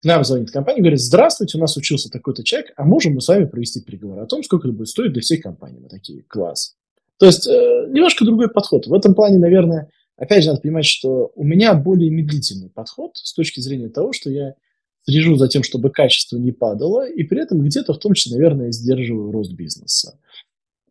[0.00, 3.26] к нам звонит компания говорит, здравствуйте, у нас учился такой-то человек, а можем мы с
[3.26, 5.80] вами провести переговоры о том, сколько это будет стоить для всей компании.
[5.80, 6.76] Мы такие, класс.
[7.18, 8.86] То есть э, немножко другой подход.
[8.86, 13.32] В этом плане, наверное, опять же, надо понимать, что у меня более медлительный подход с
[13.32, 14.54] точки зрения того, что я
[15.02, 18.70] слежу за тем, чтобы качество не падало, и при этом где-то в том числе, наверное,
[18.70, 20.16] сдерживаю рост бизнеса.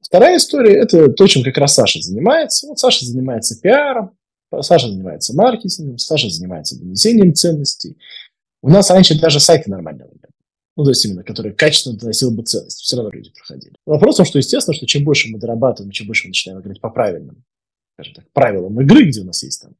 [0.07, 2.65] Вторая история– это то, чем как раз Саша занимается.
[2.67, 4.17] Вот Саша занимается пиаром,
[4.61, 7.97] Саша занимается маркетингом, Саша занимается донесением ценностей.
[8.61, 10.19] У нас раньше даже сайты нормального не
[10.77, 12.79] Ну, то есть именно, которые качественно доносил бы ценность.
[12.79, 13.73] Все равно люди проходили.
[13.85, 16.79] Вопрос в том, что естественно, что чем больше мы дорабатываем, чем больше мы начинаем играть
[16.79, 17.43] по правильным,
[17.95, 19.73] скажем так, правилам игры, где у нас есть там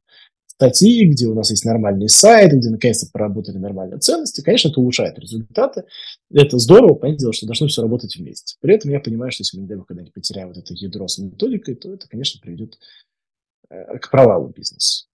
[0.58, 5.16] статьи, где у нас есть нормальный сайт, где наконец-то поработали нормальные ценности, конечно, это улучшает
[5.16, 5.84] результаты.
[6.32, 8.56] Это здорово, понятное дело, что должно все работать вместе.
[8.60, 11.06] При этом я понимаю, что если мы, не дай бог, когда-нибудь потеряем вот это ядро
[11.06, 12.76] с методикой, то это, конечно, приведет
[13.70, 15.06] э, к провалу бизнеса.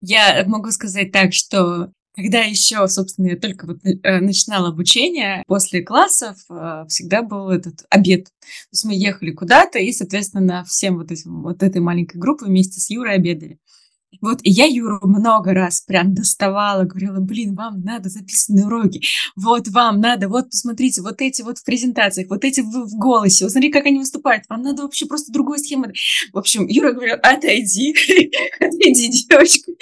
[0.00, 5.82] Я могу сказать так, что когда еще, собственно, я только вот э, начинала обучение, после
[5.82, 8.26] классов э, всегда был этот обед.
[8.26, 12.80] То есть мы ехали куда-то и, соответственно, всем вот, этим, вот этой маленькой группой вместе
[12.80, 13.58] с Юрой обедали.
[14.20, 19.02] Вот, и я Юру много раз прям доставала, говорила, блин, вам надо записанные уроки,
[19.36, 23.44] вот вам надо, вот посмотрите, вот эти вот в презентациях, вот эти в, в голосе,
[23.44, 25.86] вот смотри, как они выступают, вам надо вообще просто другую схему.
[26.32, 27.94] В общем, Юра говорил, отойди,
[28.60, 29.72] отойди, девочка,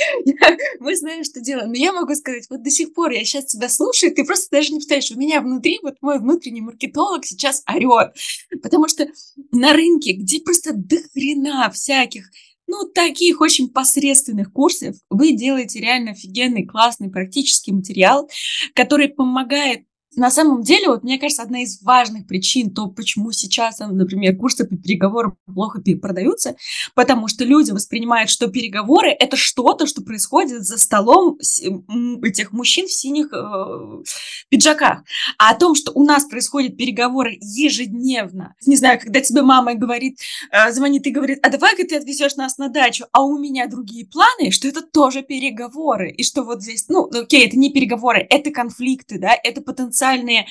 [0.80, 1.68] мы знаем, что делаем.
[1.68, 4.70] Но я могу сказать, вот до сих пор я сейчас тебя слушаю, ты просто даже
[4.70, 8.14] не представляешь, у меня внутри, вот мой внутренний маркетолог сейчас орет,
[8.62, 9.06] потому что
[9.52, 12.30] на рынке, где просто дохрена всяких
[12.66, 18.28] ну, таких очень посредственных курсов вы делаете реально офигенный, классный практический материал,
[18.74, 19.84] который помогает
[20.14, 24.66] на самом деле, вот мне кажется, одна из важных причин, то, почему сейчас, например, курсы
[24.66, 26.56] по переговорам плохо продаются,
[26.94, 31.38] потому что люди воспринимают, что переговоры— это что-то, что происходит за столом
[32.22, 34.02] этих мужчин в синих э,
[34.48, 35.02] пиджаках.
[35.38, 40.18] А о том, что у нас происходят переговоры ежедневно, не знаю, когда тебе мама говорит,
[40.50, 44.06] э, звонит и говорит, а давай-ка ты отвезешь нас на дачу, а у меня другие
[44.06, 48.50] планы, что это тоже переговоры, и что вот здесь, ну, окей, это не переговоры, это
[48.50, 50.46] конфликты, да, это потенциал потенциальные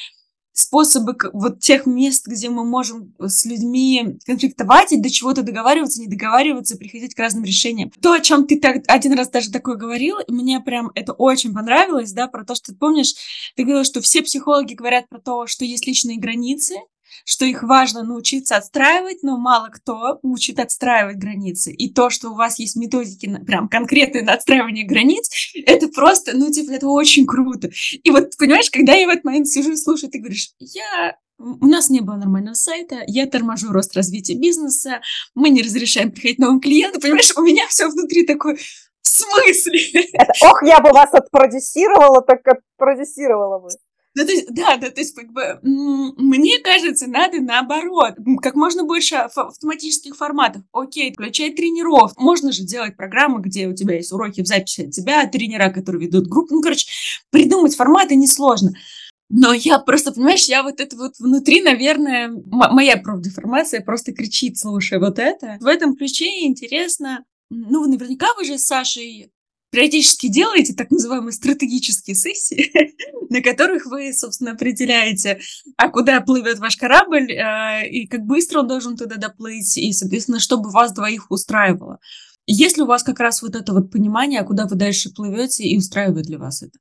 [0.53, 6.07] способы вот тех мест, где мы можем с людьми конфликтовать и до чего-то договариваться, не
[6.07, 7.89] договариваться, приходить к разным решениям.
[8.01, 12.11] То, о чем ты так один раз даже такое говорил, мне прям это очень понравилось,
[12.11, 13.13] да, про то, что ты помнишь,
[13.55, 16.75] ты говорила, что все психологи говорят про то, что есть личные границы,
[17.25, 21.71] что их важно научиться отстраивать, но мало кто учит отстраивать границы.
[21.71, 25.29] И то, что у вас есть методики на, прям конкретные на отстраивание границ,
[25.65, 27.69] это просто, ну, типа, это очень круто.
[28.03, 31.65] И вот, понимаешь, когда я в этот момент сижу и слушаю, ты говоришь, я у
[31.65, 35.01] нас не было нормального сайта, я торможу рост развития бизнеса,
[35.33, 38.57] мы не разрешаем приходить новым клиентам, понимаешь, у меня все внутри такое,
[39.01, 40.03] в смысле?
[40.13, 43.69] Это, ох, я бы вас отпродюсировала, так отпродюсировала бы.
[44.13, 48.83] Да, то есть, да, да, то есть, как бы, мне кажется, надо наоборот, как можно
[48.83, 50.63] больше автоматических форматов.
[50.73, 52.11] Окей, включай тренеров.
[52.17, 56.07] Можно же делать программы, где у тебя есть уроки в записи от тебя, тренера, которые
[56.07, 56.55] ведут группу.
[56.55, 56.87] Ну, короче,
[57.29, 58.73] придумать форматы несложно.
[59.29, 64.99] Но я просто, понимаешь, я вот это вот внутри, наверное, моя профдеформация просто кричит, слушай,
[64.99, 65.57] вот это.
[65.61, 69.31] В этом ключе интересно, ну, наверняка вы же с Сашей
[69.71, 72.71] периодически делаете так называемые стратегические сессии,
[73.29, 75.39] на которых вы, собственно, определяете,
[75.77, 80.39] а куда плывет ваш корабль, а, и как быстро он должен туда доплыть, и, соответственно,
[80.39, 81.99] чтобы вас двоих устраивало.
[82.45, 85.63] Есть ли у вас как раз вот это вот понимание, а куда вы дальше плывете,
[85.63, 86.77] и устраивает ли вас это?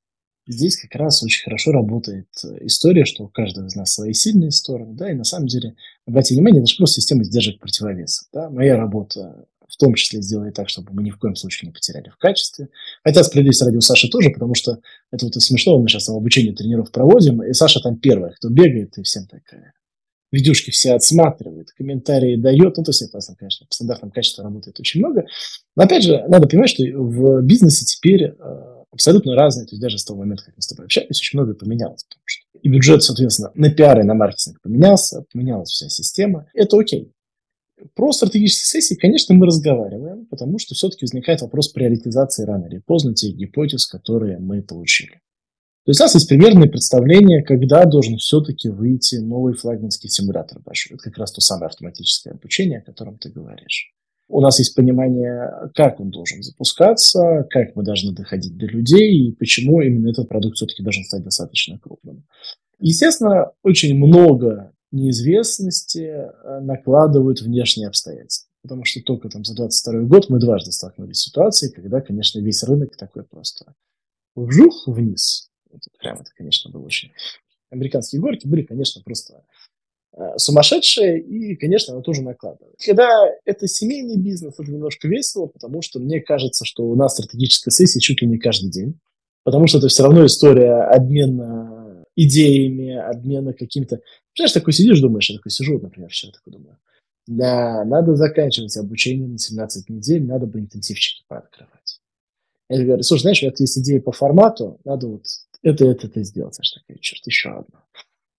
[0.47, 2.29] Здесь как раз очень хорошо работает
[2.63, 5.77] история, что у каждого из нас свои сильные стороны, да, и на самом деле,
[6.07, 10.55] обратите внимание, это же просто система сдержек противовеса, да, моя работа в том числе сделать
[10.55, 12.69] так, чтобы мы ни в коем случае не потеряли в качестве.
[13.05, 14.79] Хотя справедливости ради у Саши тоже, потому что
[15.11, 18.99] это вот и смешно, мы сейчас обучение тренеров проводим, и Саша там первая, кто бегает,
[18.99, 19.73] и всем такая.
[20.33, 22.77] Видюшки все отсматривает, комментарии дает.
[22.77, 25.27] Ну, то есть, это, конечно, по стандартам качества работает очень много.
[25.75, 28.35] Но, опять же, надо понимать, что в бизнесе теперь э,
[28.93, 29.67] абсолютно разные.
[29.67, 32.05] То есть, даже с того момента, как мы с тобой общались, очень многое поменялось.
[32.05, 36.47] Потому что и бюджет, соответственно, на пиар и на маркетинг поменялся, поменялась вся система.
[36.55, 37.13] Это окей.
[37.95, 43.15] Про стратегические сессии, конечно, мы разговариваем, потому что все-таки возникает вопрос приоритизации рано или поздно
[43.15, 45.21] тех гипотез, которые мы получили.
[45.85, 50.97] То есть у нас есть примерное представление, когда должен все-таки выйти новый флагманский симулятор большой.
[50.97, 53.93] Это как раз то самое автоматическое обучение, о котором ты говоришь.
[54.29, 59.33] У нас есть понимание, как он должен запускаться, как мы должны доходить до людей и
[59.33, 62.25] почему именно этот продукт все-таки должен стать достаточно крупным.
[62.79, 68.49] Естественно, очень много неизвестности э, накладывают внешние обстоятельства.
[68.63, 72.63] Потому что только там за 22 год мы дважды столкнулись с ситуацией, когда, конечно, весь
[72.63, 73.75] рынок такой просто
[74.35, 75.51] вжух вниз.
[75.71, 77.13] Это прям это, конечно, было очень...
[77.71, 79.45] Американские горки были, конечно, просто
[80.13, 82.75] э, сумасшедшие, и, конечно, она тоже накладывает.
[82.85, 83.09] Когда
[83.45, 88.01] это семейный бизнес, это немножко весело, потому что мне кажется, что у нас стратегическая сессия
[88.01, 88.99] чуть ли не каждый день,
[89.45, 91.60] потому что это все равно история обмена
[92.25, 94.01] идеями, обмена каким-то...
[94.37, 96.79] Знаешь, такой сидишь, думаешь, я такой сижу, например, вчера такой думаю,
[97.27, 102.01] да, надо заканчивать обучение на 17 недель, надо бы интенсивчики пооткрывать.
[102.69, 105.25] Я говорю, слушай, знаешь, вот есть идея по формату, надо вот
[105.63, 106.59] это, это, это сделать.
[106.61, 107.85] Аж такая, черт, еще одно.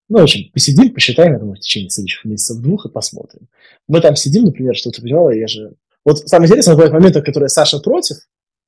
[0.10, 3.48] Ну, в общем, посидим, посчитаем, я думаю, в течение следующих месяцев двух и посмотрим.
[3.88, 5.76] Мы там сидим, например, что ты понимала, я же...
[6.04, 8.18] Вот самое интересное, бывают моменты, которые Саша против,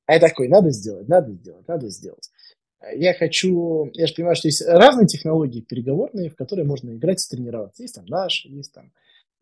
[0.06, 2.30] а я такой, надо сделать, надо сделать, надо сделать
[2.94, 7.36] я хочу, я же понимаю, что есть разные технологии переговорные, в которые можно играть и
[7.36, 7.82] тренироваться.
[7.82, 8.92] Есть там наши, есть там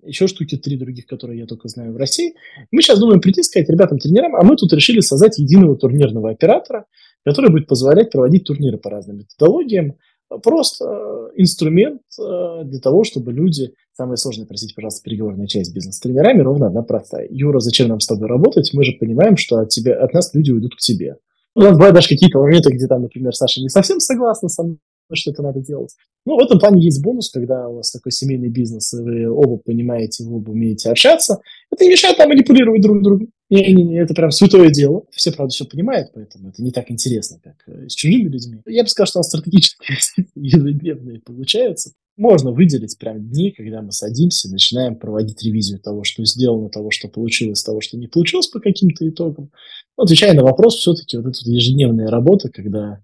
[0.05, 2.35] еще штуки три других, которые я только знаю в России.
[2.71, 6.87] Мы сейчас думаем прийти, сказать ребятам, тренерам, а мы тут решили создать единого турнирного оператора,
[7.25, 9.97] который будет позволять проводить турниры по разным методологиям.
[10.43, 16.41] Просто э, инструмент э, для того, чтобы люди, самое сложное, простите, пожалуйста, переговорная часть бизнес-тренерами,
[16.41, 17.29] ровно одна простая.
[17.31, 18.71] Юра, зачем нам с тобой работать?
[18.73, 21.17] Мы же понимаем, что от, тебя, от нас люди уйдут к тебе.
[21.55, 24.79] У нас бывают даже какие-то моменты, где там, например, Саша не совсем согласна со мной,
[25.13, 25.95] что это надо делать.
[26.25, 29.59] Ну, в этом плане есть бонус, когда у вас такой семейный бизнес, и вы оба
[29.59, 31.41] понимаете, вы оба умеете общаться.
[31.71, 33.27] Это не мешает нам манипулировать друг друга.
[33.51, 35.05] Не-не-не, это прям святое дело.
[35.11, 38.61] Все, правда, все понимают, поэтому это не так интересно, как э, с чужими людьми.
[38.65, 39.99] Я бы сказал, что у нас стратегические
[40.35, 41.93] ежедневные получаются.
[42.17, 47.09] Можно выделить прям дни, когда мы садимся, начинаем проводить ревизию того, что сделано, того, что
[47.09, 49.51] получилось, того, что не получилось по каким-то итогам.
[49.97, 53.01] Но, отвечая на вопрос, все-таки вот эта ежедневная работа, когда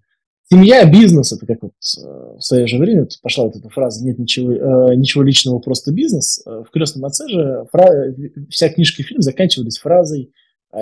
[0.52, 4.18] семья, бизнес, это как вот э, в свое же время пошла вот эта фраза «нет
[4.18, 6.42] ничего, э, ничего личного, просто бизнес».
[6.44, 8.14] Э, в «Крестном отце» же фра...
[8.50, 10.32] вся книжка и фильм заканчивались фразой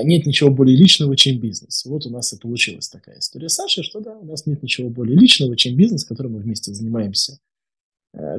[0.02, 1.84] «нет ничего более личного, чем бизнес».
[1.84, 5.16] Вот у нас и получилась такая история Саши, что да, у нас нет ничего более
[5.16, 7.38] личного, чем бизнес, которым мы вместе занимаемся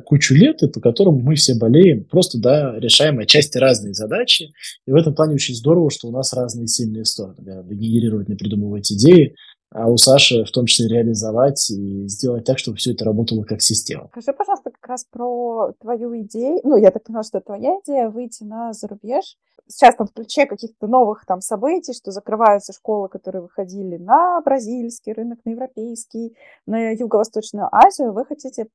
[0.05, 4.53] кучу лет, и по которому мы все болеем, просто, да, решаем отчасти разные задачи.
[4.85, 7.37] И в этом плане очень здорово, что у нас разные сильные стороны.
[7.39, 9.35] Да, генерировать, не придумывать идеи,
[9.69, 13.61] а у Саши в том числе реализовать и сделать так, чтобы все это работало как
[13.61, 14.09] система.
[14.11, 16.59] Скажи, пожалуйста, как раз про твою идею.
[16.63, 19.37] Ну, я так поняла, что это твоя идея выйти на зарубеж.
[19.69, 25.11] Сейчас там в ключе каких-то новых там событий, что закрываются школы, которые выходили на бразильский
[25.11, 28.13] рынок, на европейский, на Юго-Восточную Азию.
[28.13, 28.67] Вы хотите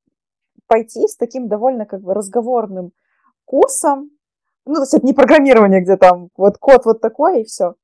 [0.72, 2.92] пойти с таким довольно как бы разговорным
[3.44, 4.10] курсом,
[4.64, 7.74] ну, то есть это не программирование, где там вот код вот такой и все.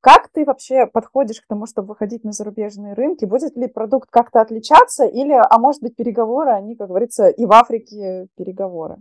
[0.00, 3.26] Как ты вообще подходишь к тому, чтобы выходить на зарубежные рынки?
[3.26, 7.52] Будет ли продукт как-то отличаться или, а может быть, переговоры, они, как говорится, и в
[7.52, 8.96] Африке переговоры?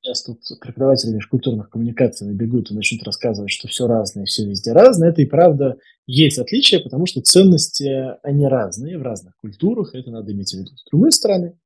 [0.00, 5.10] Сейчас тут преподаватели межкультурных коммуникаций набегут и начнут рассказывать, что все разное, все везде разное.
[5.10, 5.76] Это и правда
[6.06, 10.74] есть отличия, потому что ценности, они разные в разных культурах, это надо иметь в виду.
[10.74, 11.58] С другой стороны,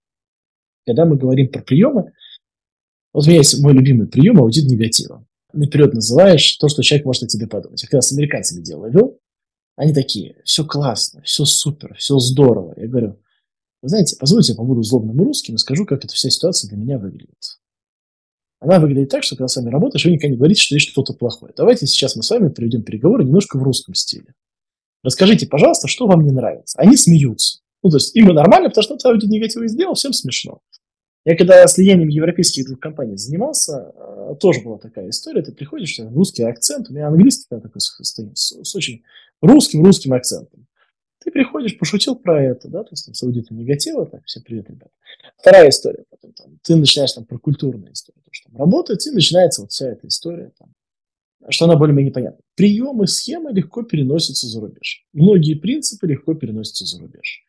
[0.86, 2.12] когда мы говорим про приемы,
[3.12, 5.24] вот у меня есть мой любимый прием– аудит негатива
[5.54, 7.82] наперед называешь то, что человек может о тебе подумать.
[7.82, 9.18] Я когда с американцами дело вел,
[9.76, 12.74] они такие, все классно, все супер, все здорово.
[12.76, 13.20] Я говорю,
[13.82, 16.98] вы знаете, позвольте я побуду злобным русским и скажу, как эта вся ситуация для меня
[16.98, 17.58] выглядит.
[18.60, 21.12] Она выглядит так, что когда с вами работаешь, вы никогда не говорите, что есть что-то
[21.12, 21.52] плохое.
[21.56, 24.34] Давайте сейчас мы с вами проведем переговоры немножко в русском стиле.
[25.02, 26.78] Расскажите, пожалуйста, что вам не нравится.
[26.78, 27.60] Они смеются.
[27.84, 30.60] Ну, то есть им нормально, потому что ты негативы сделал, всем смешно.
[31.26, 35.42] Я когда слиянием европейских двух компаний занимался, э, тоже была такая история.
[35.42, 39.04] Ты приходишь, русский акцент, у меня английский такой стоит, с, с очень
[39.42, 40.66] русским-русским акцентом.
[41.22, 44.68] Ты приходишь, пошутил про это, да, то есть там, с аудитом негатива, так, все привет,
[44.70, 44.92] ребята.
[45.38, 49.10] Вторая история, потом там, ты начинаешь там про культурную историю, то, что там работает, и
[49.10, 50.72] начинается вот вся эта история, там,
[51.50, 52.40] что она более-менее понятна.
[52.54, 55.04] Приемы, схемы легко переносятся за рубеж.
[55.12, 57.44] Многие принципы легко переносятся за рубеж.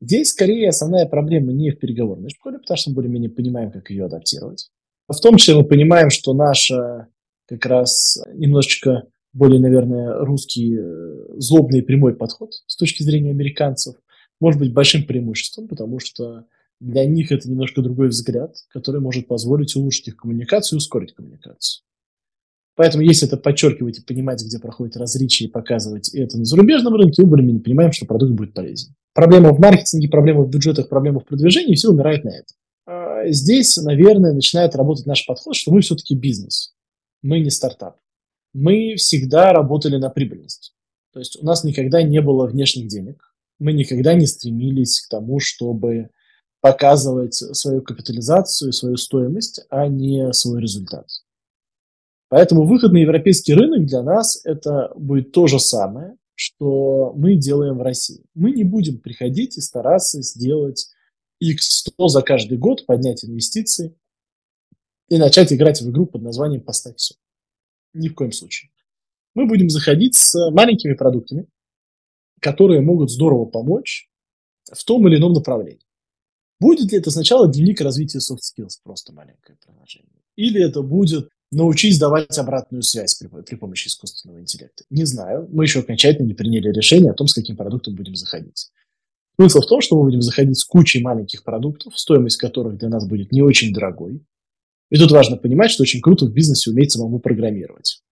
[0.00, 4.06] Здесь скорее основная проблема не в переговорной школе, потому что мы более-менее понимаем, как ее
[4.06, 4.70] адаптировать.
[5.08, 7.08] А в том числе мы понимаем, что наша
[7.46, 13.96] как раз немножечко более, наверное, русский э, злобный прямой подход с точки зрения американцев
[14.40, 16.46] может быть большим преимуществом, потому что
[16.80, 21.84] для них это немножко другой взгляд, который может позволить улучшить их коммуникацию и ускорить коммуникацию.
[22.80, 27.20] Поэтому, если это подчеркивать и понимать, где проходит различие, и показывать это на зарубежном рынке,
[27.22, 31.24] мы более-менее понимаем, что продукт будет полезен проблема в маркетинге, проблема в бюджетах, проблема в
[31.24, 32.56] продвижении, все умирает на этом.
[32.86, 36.74] А здесь, наверное, начинает работать наш подход, что мы все-таки бизнес.
[37.22, 37.98] Мы не стартап.
[38.52, 40.74] Мы всегда работали на прибыльность.
[41.12, 43.34] То есть у нас никогда не было внешних денег.
[43.58, 46.08] Мы никогда не стремились к тому, чтобы
[46.60, 51.06] показывать свою капитализацию, свою стоимость, а не свой результат.
[52.30, 57.76] Поэтому выход на европейский рынок для нас это будет то же самое, что мы делаем
[57.76, 58.24] в России.
[58.34, 60.86] Мы не будем приходить и стараться сделать
[61.42, 63.96] X100 за каждый год, поднять инвестиции
[65.08, 67.16] и начать играть в игру под названием «Поставь все».
[67.94, 68.70] Ни в коем случае.
[69.34, 71.48] Мы будем заходить с маленькими продуктами,
[72.40, 74.08] которые могут здорово помочь
[74.72, 75.84] в том или ином направлении.
[76.60, 80.22] Будет ли это сначала дневник развития soft skills, просто маленькое приложение?
[80.36, 84.84] Или это будет научись давать обратную связь при, при помощи искусственного интеллекта?
[84.90, 85.48] Не знаю.
[85.52, 88.70] Мы еще окончательно не приняли решение о том, с каким продуктом будем заходить.
[89.38, 93.06] Смысл в том, что мы будем заходить с кучей маленьких продуктов, стоимость которых для нас
[93.06, 94.22] будет не очень дорогой.
[94.90, 98.02] И тут важно понимать, что очень круто в бизнесе уметь самому программировать.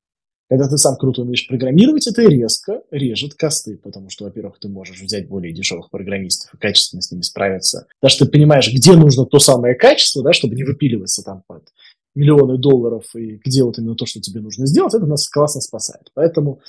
[0.49, 5.03] Когда ты сам круто умеешь программировать, это резко режет косты, потому что, во-первых, ты можешь
[5.03, 7.87] взять более дешевых программистов и качественно с ними справиться.
[8.01, 11.69] Даже ты понимаешь, где нужно то самое качество, да, чтобы не выпиливаться там под
[12.19, 16.11] миллионы долларов и где вот именно то, что тебе нужно сделать, это нас классно спасает.
[16.15, 16.61] Поэтому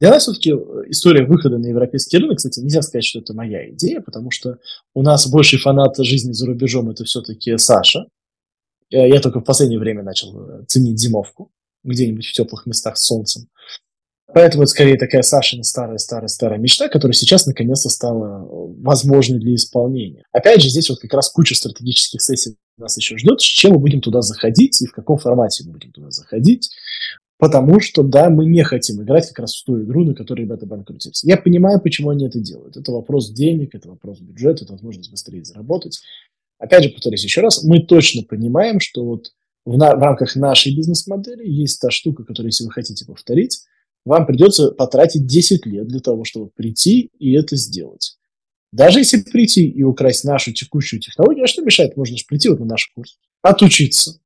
[0.00, 0.54] для нас все-таки э,
[0.88, 4.58] история выхода на европейский рынок, кстати, нельзя сказать, что это моя идея, потому что
[4.94, 8.06] у нас больший фанат жизни за рубежом это все-таки Саша.
[8.90, 11.50] Я только в последнее время начал э, ценить зимовку
[11.84, 13.48] где-нибудь в теплых местах с солнцем.
[14.32, 18.46] Поэтому это скорее такая Сашина старая-старая-старая мечта, которая сейчас наконец-то стала э,
[18.82, 20.24] возможной для исполнения.
[20.32, 23.78] Опять же, здесь вот как раз куча стратегических сессий нас еще ждет, с чем мы
[23.78, 26.70] будем туда заходить и в каком формате мы будем туда заходить.
[27.38, 30.66] Потому что, да, мы не хотим играть как раз в ту игру, на которой ребята
[30.66, 31.22] банкротились.
[31.24, 32.76] Я понимаю, почему они это делают.
[32.76, 36.00] Это вопрос денег, это вопрос бюджета, это возможность быстрее заработать.
[36.58, 39.32] Опять же, повторюсь еще раз, мы точно понимаем, что вот
[39.66, 43.64] в, на, в рамках нашей бизнес-модели есть та штука, которую, если вы хотите повторить,
[44.04, 48.18] вам придется потратить 10 лет для того, чтобы прийти и это сделать.
[48.72, 51.96] Даже если прийти и украсть нашу текущую технологию, а что мешает?
[51.96, 54.20] Можно же прийти вот на наш курс, отучиться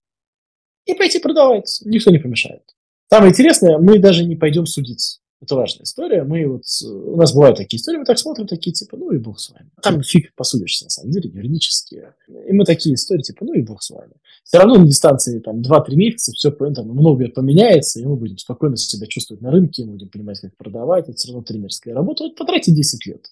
[0.87, 1.81] и пойти продавать.
[1.85, 2.63] Никто не помешает.
[3.11, 5.21] Самое интересное, мы даже не пойдем судиться.
[5.41, 6.25] Это важная история.
[6.25, 9.39] Мы вот, у нас бывают такие истории, мы так смотрим, такие типа, ну и бог
[9.39, 9.71] с вами.
[9.83, 12.15] Там фиг посудишься, на самом деле, юридические.
[12.29, 14.15] И мы такие истории, типа, ну и бог с вами.
[14.43, 18.77] Все равно на дистанции там 2-3 месяца все там, многое поменяется, и мы будем спокойно
[18.77, 21.09] себя чувствовать на рынке, мы будем понимать, как продавать.
[21.09, 22.25] Это все равно тренерская работа.
[22.25, 23.27] Вот потратить 10 лет.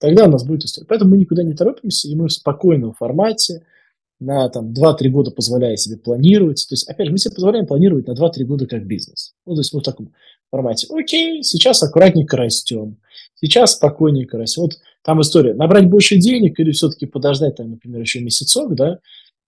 [0.00, 0.86] Тогда у нас будет история.
[0.88, 3.62] Поэтому мы никуда не торопимся, и мы в спокойном формате,
[4.18, 6.66] на там 2-3 года позволяя себе планировать.
[6.68, 9.34] То есть, опять же, мы себе позволяем планировать на 2-3 года как бизнес.
[9.44, 10.12] Ну, то есть мы в таком
[10.50, 10.86] формате.
[10.90, 12.98] Окей, сейчас аккуратненько растем.
[13.34, 14.62] Сейчас спокойненько растем.
[14.62, 15.54] Вот там история.
[15.54, 19.00] Набрать больше денег или все-таки подождать, там, например, еще месяцок, да,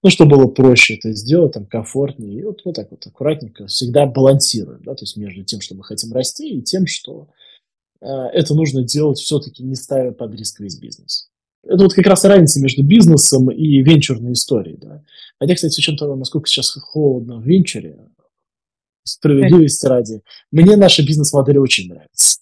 [0.02, 2.38] ну, чтобы было проще это сделать, там, комфортнее.
[2.38, 5.82] И вот, вот так вот аккуратненько всегда балансируем, да, то есть между тем, что мы
[5.82, 7.28] хотим расти, и тем, что
[8.00, 11.30] э, это нужно делать все-таки не ставя под риск весь бизнес.
[11.68, 15.02] Это вот как раз разница между бизнесом и венчурной историей, да.
[15.38, 17.98] Хотя, кстати, с учетом того, насколько сейчас холодно в венчуре,
[19.04, 22.38] справедливости ради, мне наша бизнес-модель очень нравится.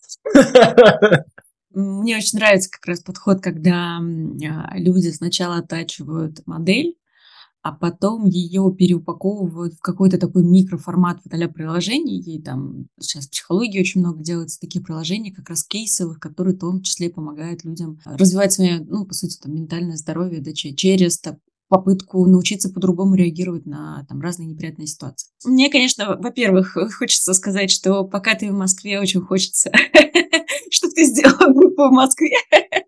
[1.75, 6.97] Мне очень нравится как раз подход, когда а, люди сначала оттачивают модель,
[7.67, 12.21] а потом ее переупаковывают в какой-то такой микроформат вот а приложений.
[12.21, 16.61] И там сейчас в психологии очень много делается таких приложений, как раз кейсовых, которые в
[16.61, 21.39] том числе помогают людям развивать свое, ну, по сути, там, ментальное здоровье да, через так,
[21.67, 25.31] попытку научиться по-другому реагировать на там, разные неприятные ситуации.
[25.45, 29.73] Мне, конечно, во-первых, хочется сказать, что пока ты в Москве, очень хочется,
[30.77, 32.37] чтобы ты сделала группу в Москве.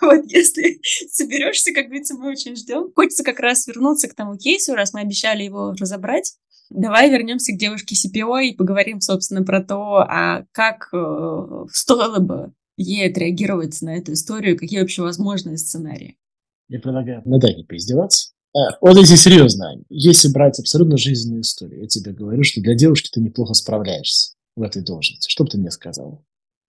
[0.00, 2.92] Вот, если соберешься, как говорится, мы очень ждем.
[2.94, 6.34] Хочется как раз вернуться к тому кейсу, раз мы обещали его разобрать.
[6.70, 12.52] Давай вернемся к девушке CPO и поговорим, собственно, про то, а как э, стоило бы
[12.76, 16.16] ей отреагировать на эту историю, какие вообще возможные сценарии.
[16.68, 18.30] Я предлагаю на Дане поиздеваться.
[18.54, 23.10] А, вот если серьезно, если брать абсолютно жизненную историю, я тебе говорю, что для девушки
[23.12, 25.28] ты неплохо справляешься в этой должности.
[25.28, 26.22] Что бы ты мне сказала?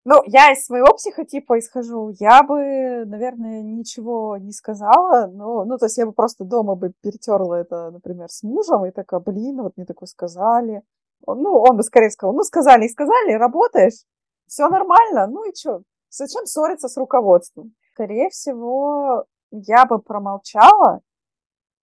[0.05, 2.11] Ну, я из своего психотипа исхожу.
[2.19, 5.27] Я бы, наверное, ничего не сказала.
[5.27, 8.93] Но, ну, то есть я бы просто дома бы перетерла это, например, с мужем и
[8.93, 10.83] такая, блин, вот мне такое сказали.
[11.27, 14.05] Ну, он бы скорее сказал, ну, сказали и сказали, работаешь,
[14.47, 15.83] все нормально, ну и что?
[16.09, 17.75] Зачем ссориться с руководством?
[17.93, 21.01] Скорее всего, я бы промолчала.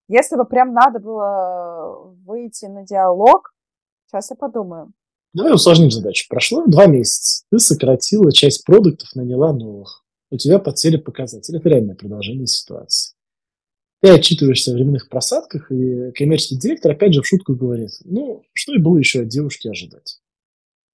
[0.08, 3.54] Если бы прям надо было выйти на диалог,
[4.08, 4.92] сейчас я подумаю.
[5.38, 6.26] Давай усложним задачу.
[6.30, 7.44] Прошло два месяца.
[7.52, 10.04] Ты сократила часть продуктов, наняла новых.
[10.32, 11.60] У тебя подсели показатели.
[11.60, 13.14] Это реальное продолжение ситуации.
[14.02, 18.74] Ты отчитываешься о временных просадках, и коммерческий директор опять же в шутку говорит, ну, что
[18.74, 20.20] и было еще от девушки ожидать.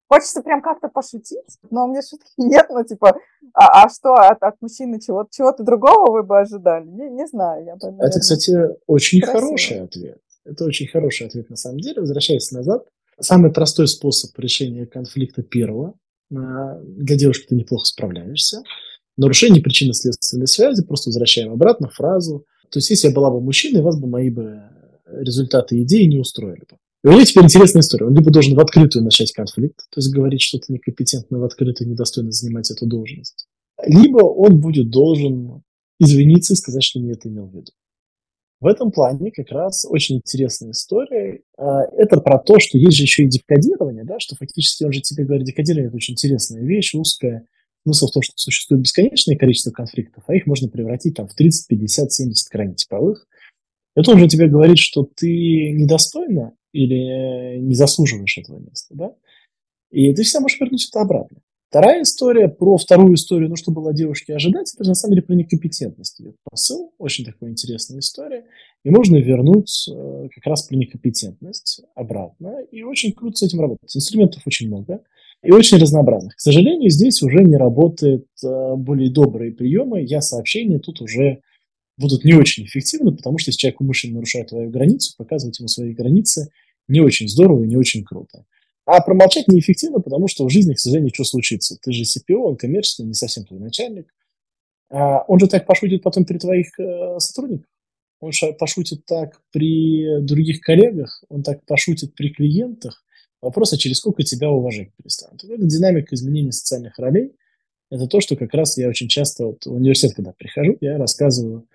[0.08, 3.16] Хочется прям как-то пошутить, но у меня шутки нет, ну, типа,
[3.54, 6.86] а, а что от, от мужчины чего, чего-то другого вы бы ожидали?
[6.86, 7.64] Не, не знаю.
[7.64, 8.52] Я бы, наверное, Это, кстати,
[8.86, 9.40] очень красиво.
[9.40, 10.20] хороший ответ.
[10.44, 12.02] Это очень хороший ответ на самом деле.
[12.02, 12.86] Возвращаясь назад,
[13.20, 15.94] Самый простой способ решения конфликта первого.
[16.34, 18.62] А, для девушки ты неплохо справляешься.
[19.16, 22.44] Нарушение причинно-следственной связи, просто возвращаем обратно фразу.
[22.70, 24.62] То есть, если я была бы мужчиной, вас бы мои бы
[25.06, 26.78] результаты идеи не устроили бы.
[27.04, 28.06] И у него теперь интересная история.
[28.06, 32.32] Он либо должен в открытую начать конфликт, то есть говорить что-то некомпетентно в открытую, недостойно
[32.32, 33.46] занимать эту должность.
[33.86, 35.62] Либо он будет должен
[36.00, 37.72] извиниться и сказать, что не это имел в виду.
[38.64, 41.42] В этом плане как раз очень интересная история.
[41.58, 45.02] А, это про то, что есть же еще и декодирование, да, что фактически он же
[45.02, 47.46] тебе говорит, декодирование– это очень интересная вещь, узкая.
[47.82, 51.68] Смысл в том, что существует бесконечное количество конфликтов, а их можно превратить там, в 30,
[51.68, 53.26] 50, 70 крайне типовых.
[53.94, 59.14] Это он же тебе говорит, что ты недостойна или не заслуживаешь этого места, да?
[59.90, 61.36] И ты всегда можешь вернуть это обратно.
[61.74, 65.26] Вторая история про вторую историю, ну, что было девушке ожидать, это же на самом деле
[65.26, 66.92] про некомпетентность идет посыл.
[66.98, 68.44] Очень такая интересная история.
[68.84, 72.60] И можно вернуть э, как раз про некомпетентность обратно.
[72.70, 73.96] И очень круто с этим работать.
[73.96, 75.02] Инструментов очень много
[75.42, 76.36] и очень разнообразных.
[76.36, 80.00] К сожалению, здесь уже не работают э, более добрые приемы.
[80.00, 81.40] Я сообщения тут уже
[81.98, 85.92] будут не очень эффективны, потому что если человек умышленно нарушает твою границу, показывать ему свои
[85.92, 86.52] границы
[86.86, 88.44] не очень здорово и не очень круто.
[88.86, 91.78] А промолчать неэффективно, потому что в жизни, к сожалению, что случится?
[91.80, 94.12] Ты же CPO, он коммерческий, не совсем твой начальник.
[94.90, 97.66] А он же так пошутит потом при твоих э, сотрудниках.
[98.20, 103.02] Он пошутит так при других коллегах, он так пошутит при клиентах.
[103.42, 105.44] Вопрос, а через сколько тебя уважать перестанут.
[105.44, 107.32] Это динамика изменения социальных ролей.
[107.90, 111.66] Это то, что как раз я очень часто вот, в университет, когда прихожу, я рассказываю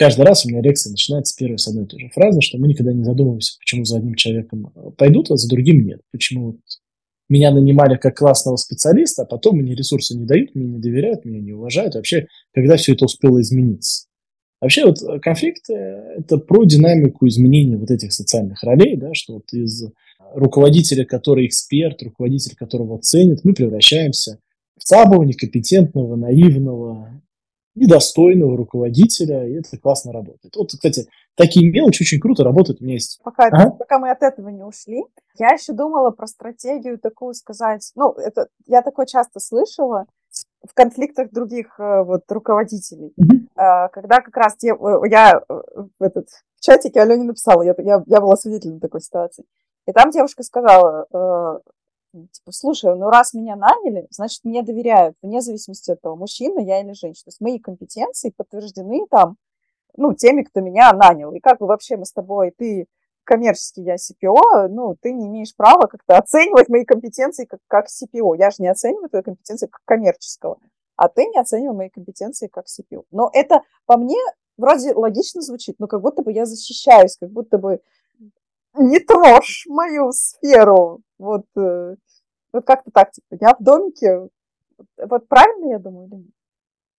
[0.00, 2.68] каждый раз у меня лекция начинается первой с одной и той же фразы, что мы
[2.68, 6.00] никогда не задумываемся, почему за одним человеком э, пойдут, а за другим нет.
[6.10, 6.58] Почему
[7.28, 11.40] меня нанимали как классного специалиста, а потом мне ресурсы не дают, мне не доверяют, меня
[11.40, 11.96] не уважают.
[11.96, 14.06] Вообще, когда все это успело измениться?
[14.62, 19.52] Вообще вот э, конфликт– это про динамику изменения вот этих социальных ролей, да, что вот
[19.52, 19.84] из
[20.32, 24.38] руководителя, который эксперт, руководитель, которого ценят, мы превращаемся
[24.78, 27.19] в слабого, некомпетентного, наивного,
[27.80, 30.54] недостойного руководителя, и это классно работает.
[30.54, 32.80] Вот, кстати, такие мелочи очень круто работают.
[32.80, 33.20] Есть...
[33.24, 33.70] Пока, ага.
[33.70, 35.02] пока мы от этого не ушли,
[35.38, 37.90] я еще думала про стратегию такую сказать.
[37.96, 40.06] Ну, это я такое часто слышала
[40.62, 43.88] в конфликтах других э, вот руководителей, mm-hmm.
[43.92, 44.68] когда как раз э,
[45.10, 45.60] я э,
[45.98, 49.46] в этот в чатике Алене написала, я, я, я была свидетелем такой ситуации.
[49.86, 51.06] И там девушка сказала,
[52.12, 56.80] типа, слушай, ну раз меня наняли, значит, мне доверяют, вне зависимости от того, мужчина я
[56.80, 57.24] или женщина.
[57.24, 59.36] То есть мои компетенции подтверждены там
[59.96, 61.32] ну, теми, кто меня нанял.
[61.32, 62.86] И как бы вообще мы с тобой, ты
[63.24, 68.36] коммерческий, я CPO, ну, ты не имеешь права как-то оценивать мои компетенции как, как CPO.
[68.38, 70.58] Я же не оцениваю твои компетенции как коммерческого,
[70.96, 73.04] а ты не оценивай мои компетенции как CPO.
[73.10, 74.18] Но это по мне
[74.56, 77.80] вроде логично звучит, но как будто бы я защищаюсь, как будто бы
[78.74, 81.00] не трожь мою сферу.
[81.20, 81.96] Вот, э,
[82.50, 84.28] вот как-то так, типа, я в домике.
[84.96, 86.30] Вот правильно я думаю или нет?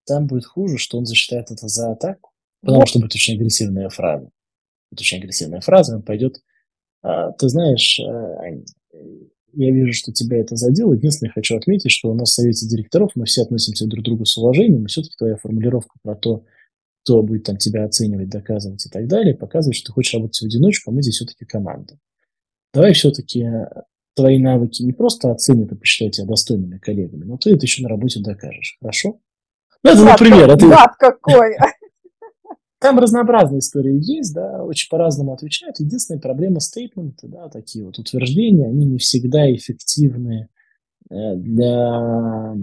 [0.05, 2.87] Там будет хуже, что он засчитает это за атаку, потому вот.
[2.87, 4.29] что будет очень агрессивная фраза.
[4.91, 6.43] Это очень агрессивная фраза, он пойдет.
[7.01, 8.63] А, ты знаешь, а, Ань,
[9.53, 10.93] я вижу, что тебя это задело.
[10.93, 14.25] Единственное, хочу отметить, что у нас в совете директоров мы все относимся друг к другу
[14.25, 16.45] с уважением, и все-таки твоя формулировка про то,
[17.03, 20.45] кто будет там тебя оценивать, доказывать и так далее, показывает, что ты хочешь работать в
[20.45, 21.97] одиночку, а мы здесь все-таки команда.
[22.71, 23.47] Давай все-таки
[24.15, 27.89] твои навыки не просто оценят и посчитают тебя достойными коллегами, но ты это еще на
[27.89, 28.77] работе докажешь.
[28.81, 29.19] Хорошо?
[29.83, 30.67] Ну, это, например, это...
[30.67, 31.55] Гад какой!
[32.79, 35.79] Там разнообразные истории есть, да, очень по-разному отвечают.
[35.79, 40.49] Единственная проблема стейтменты, да, такие вот утверждения, они не всегда эффективны
[41.11, 42.55] э, для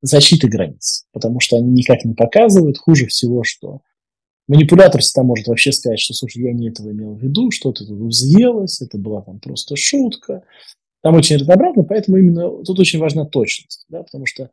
[0.00, 2.78] защиты границ, потому что они никак не показывают.
[2.78, 3.82] Хуже всего, что
[4.48, 7.98] манипулятор всегда может вообще сказать, что, слушай, я не этого имел в виду, что-то тут
[7.98, 10.42] взъелось, это была там просто шутка.
[11.02, 14.50] Там очень разнообразно, поэтому именно тут очень важна точность, да, потому что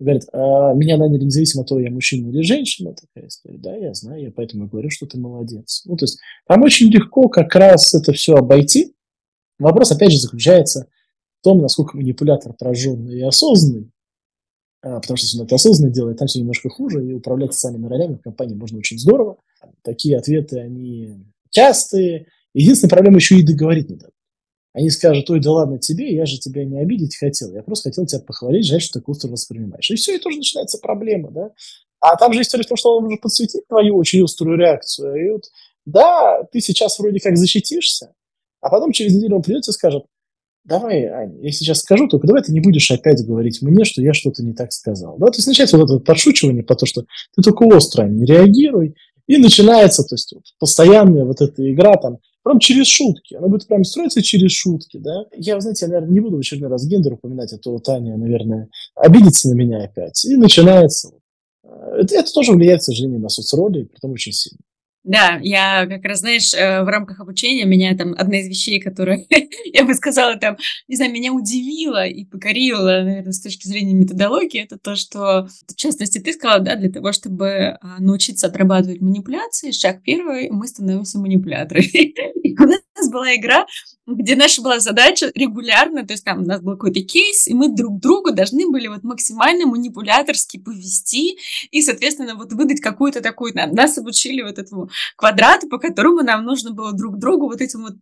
[0.00, 3.92] говорят, а меня наняли независимо от того, я мужчина или женщина, такая история, да, я
[3.92, 5.82] знаю, я поэтому и говорю, что ты молодец.
[5.84, 8.94] Ну, то есть там очень легко как раз это все обойти.
[9.58, 10.88] Вопрос, опять же, заключается
[11.40, 13.90] в том, насколько манипулятор прожженный и осознанный,
[14.82, 18.14] потому что если он это осознанно делает, там все немножко хуже, и управлять социальными ролями
[18.14, 19.38] в компании можно очень здорово.
[19.82, 22.26] Такие ответы, они частые.
[22.52, 24.14] Единственная проблема еще и договорить не дадут.
[24.74, 28.06] Они скажут, ой, да ладно тебе, я же тебя не обидеть хотел, я просто хотел
[28.06, 29.90] тебя похвалить, жаль, что ты остро воспринимаешь.
[29.90, 31.50] И все, и тоже начинается проблема, да.
[32.00, 35.14] А там же история в том, что он может подсветить твою очень острую реакцию.
[35.14, 35.44] И вот,
[35.84, 38.14] да, ты сейчас вроде как защитишься,
[38.60, 40.04] а потом через неделю он придет и скажет,
[40.64, 44.12] давай, Аня, я сейчас скажу, только давай ты не будешь опять говорить мне, что я
[44.12, 45.16] что-то не так сказал.
[45.18, 47.02] Да, то есть начинается вот это подшучивание по то, что
[47.34, 48.94] ты только остро не реагируй,
[49.26, 53.34] и начинается, то есть вот, постоянная вот эта игра там, прям через шутки.
[53.34, 55.26] Она будет прям строиться через шутки, да.
[55.36, 58.68] Я, знаете, я, наверное, не буду в очередной раз гендер упоминать, а то Таня, наверное,
[58.94, 60.24] обидится на меня опять.
[60.24, 61.12] И начинается.
[61.64, 64.58] Это, это тоже влияет, к сожалению, на соцроли, притом очень сильно.
[65.04, 69.26] Да, я как раз, знаешь, э, в рамках обучения меня там одна из вещей, которые,
[69.72, 74.62] я бы сказала, там, не знаю, меня удивила и покорила, наверное, с точки зрения методологии,
[74.62, 79.72] это то, что, в частности, ты сказала, да, для того, чтобы а, научиться отрабатывать манипуляции,
[79.72, 82.14] шаг первый, мы становимся манипуляторами.
[83.10, 83.66] была игра,
[84.06, 87.68] где наша была задача регулярно, то есть там у нас был какой-то кейс, и мы
[87.68, 91.38] друг другу должны были вот максимально манипуляторски повести
[91.70, 96.72] и, соответственно, вот выдать какую-то такую, нас обучили вот этому квадрату, по которому нам нужно
[96.72, 97.94] было друг другу вот этим вот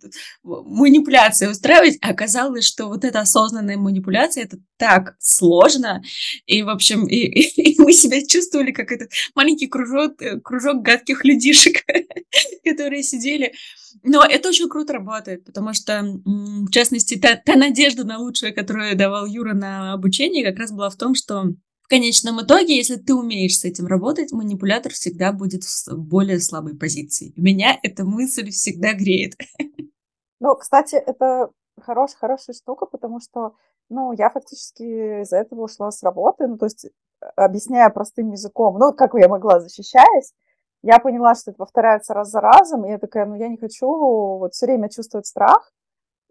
[0.42, 1.98] манипуляции устраивать.
[2.00, 6.02] А оказалось, что вот эта осознанная манипуляция, это так сложно,
[6.46, 10.82] и, в общем, и, и, и мы себя чувствовали как этот маленький кружок, э, кружок
[10.82, 11.84] гадких людишек,
[12.64, 13.52] которые сидели
[14.02, 18.96] но это очень круто работает, потому что, в частности, та, та надежда на лучшее, которую
[18.96, 21.44] давал Юра на обучение, как раз была в том, что
[21.82, 26.76] в конечном итоге, если ты умеешь с этим работать, манипулятор всегда будет в более слабой
[26.76, 27.32] позиции.
[27.36, 29.34] Меня эта мысль всегда греет.
[30.38, 33.54] Ну, кстати, это хорош, хорошая штука, потому что,
[33.88, 36.86] ну, я фактически из-за этого ушла с работы, ну, то есть,
[37.36, 40.32] объясняя простым языком, ну, как я могла, защищаясь,
[40.82, 43.86] я поняла, что это повторяется раз за разом, и я такая, ну я не хочу
[43.86, 45.72] вот все время чувствовать страх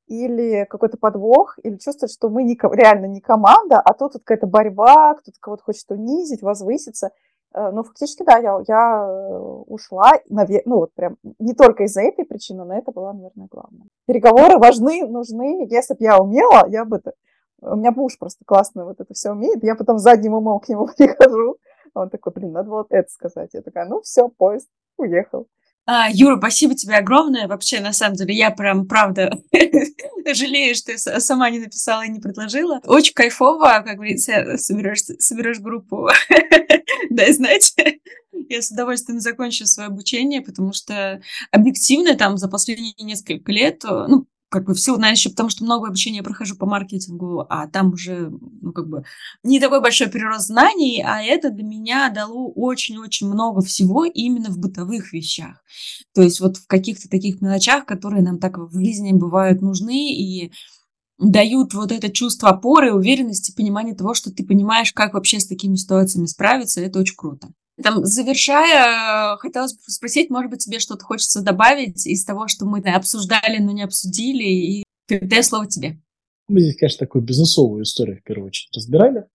[0.08, 5.14] или какой-то подвох, или чувствовать, что мы не, реально не команда, а тут какая-то борьба,
[5.14, 7.12] кто-то кого-то хочет унизить, возвыситься.
[7.54, 12.26] Э, ну, фактически, да, я, я э, ушла, ну, вот прям не только из-за этой
[12.26, 13.88] причины, но это была, наверное, главное.
[14.08, 15.68] Переговоры важны, нужны.
[15.70, 17.02] Если бы я умела, я бы.
[17.62, 20.88] У меня муж просто классно вот это все умеет, я потом задним умом к нему
[20.98, 21.58] прихожу,
[21.94, 23.52] он такой, блин, надо вот это сказать.
[23.54, 24.68] Я такая, ну все, поезд
[24.98, 25.48] уехал.
[25.92, 27.48] А, Юра, спасибо тебе огромное.
[27.48, 29.32] Вообще, на самом деле, я прям, правда,
[30.34, 32.80] жалею, что я сама не написала и не предложила.
[32.86, 36.08] Очень кайфово, как говорится, соберешь, соберешь группу.
[37.10, 37.76] Дай знать.
[38.50, 41.22] Я с удовольствием закончу свое обучение, потому что
[41.52, 45.64] объективно там за последние несколько лет, ну, как бы в силу, наверное, еще потому что
[45.64, 48.32] много обучения я прохожу по маркетингу, а там уже,
[48.62, 49.04] ну, как бы,
[49.44, 54.58] не такой большой прирост знаний, а это для меня дало очень-очень много всего именно в
[54.58, 55.64] бытовых вещах.
[56.14, 60.52] То есть вот в каких-то таких мелочах, которые нам так в жизни бывают нужны и
[61.20, 65.76] дают вот это чувство опоры, уверенности, понимания того, что ты понимаешь, как вообще с такими
[65.76, 67.50] ситуациями справиться, это очень круто.
[67.82, 72.80] Там, завершая, хотелось бы спросить, может быть, тебе что-то хочется добавить из того, что мы
[72.80, 75.98] обсуждали, но не обсудили, и передаю слово тебе.
[76.48, 79.26] Мы здесь, конечно, такую бизнесовую историю в первую очередь разбирали.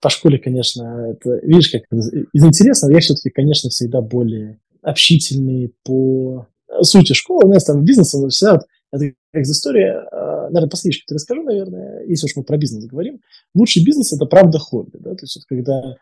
[0.00, 6.48] По школе, конечно, это, видишь, как из интересного, я все-таки, конечно, всегда более общительный по
[6.82, 7.48] сути школы.
[7.48, 8.60] У нас там бизнес, он всегда,
[8.92, 12.84] это как из истории, а, наверное, последнее, что расскажу, наверное, если уж мы про бизнес
[12.84, 13.20] говорим.
[13.54, 15.96] Лучший бизнес– это правда хобби, да, то есть вот когда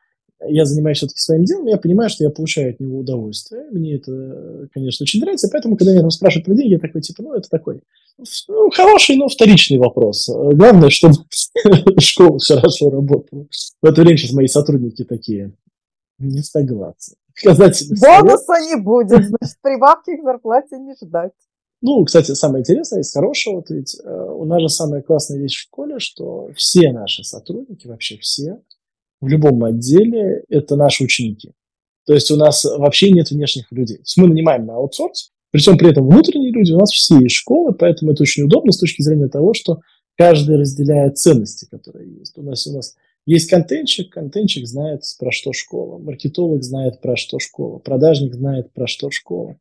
[0.47, 3.65] я занимаюсь все-таки своим делом, я понимаю, что я получаю от него удовольствие.
[3.71, 5.49] Мне это, конечно, очень нравится.
[5.51, 7.81] Поэтому, когда меня там спрашивают про деньги, я такой, типа, ну, это такой
[8.49, 10.29] ну, хороший, но вторичный вопрос.
[10.29, 11.15] Главное, чтобы
[11.99, 13.47] школа хорошо работала.
[13.83, 15.53] В это время сейчас мои сотрудники такие,
[16.19, 17.17] не согласны.
[18.01, 21.33] Бонуса не будет, значит, прибавки к зарплате не ждать.
[21.83, 25.57] Ну, кстати, самое интересное из хорошего, вот ведь э, у нас же самая классная вещь
[25.57, 28.63] в школе, что все наши сотрудники, вообще все,
[29.21, 31.53] в любом отделе это наши ученики.
[32.07, 34.01] То есть у нас вообще нет внешних людей.
[34.17, 38.13] Мы нанимаем на аутсорс, причем при этом внутренние люди у нас все из школы, поэтому
[38.13, 39.81] это очень удобно с точки зрения того, что
[40.17, 42.37] каждый разделяет ценности, которые есть.
[42.37, 42.95] У нас, у нас
[43.27, 48.87] есть контентчик, контентчик знает, про что школа, маркетолог знает, про что школа, продажник знает, про
[48.87, 49.57] что школа.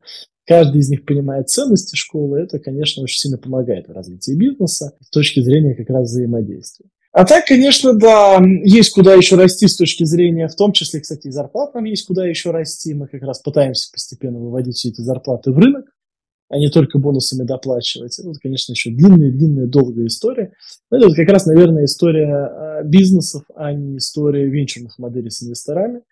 [0.46, 5.08] Каждый из них понимает ценности школы, это, конечно, очень сильно помогает в развитии бизнеса с
[5.08, 6.86] точки зрения как раз взаимодействия.
[7.14, 11.28] А так, конечно, да, есть куда еще расти с точки зрения, в том числе, кстати,
[11.28, 12.92] и зарплат нам есть куда еще расти.
[12.92, 15.86] Мы как раз пытаемся постепенно выводить все эти зарплаты в рынок,
[16.48, 18.18] а не только бонусами доплачивать.
[18.18, 20.54] Это, конечно, еще длинная-длинная, долгая история.
[20.90, 25.40] Но это вот как раз, наверное, история а, бизнесов, а не история венчурных моделей с
[25.40, 26.02] инвесторами.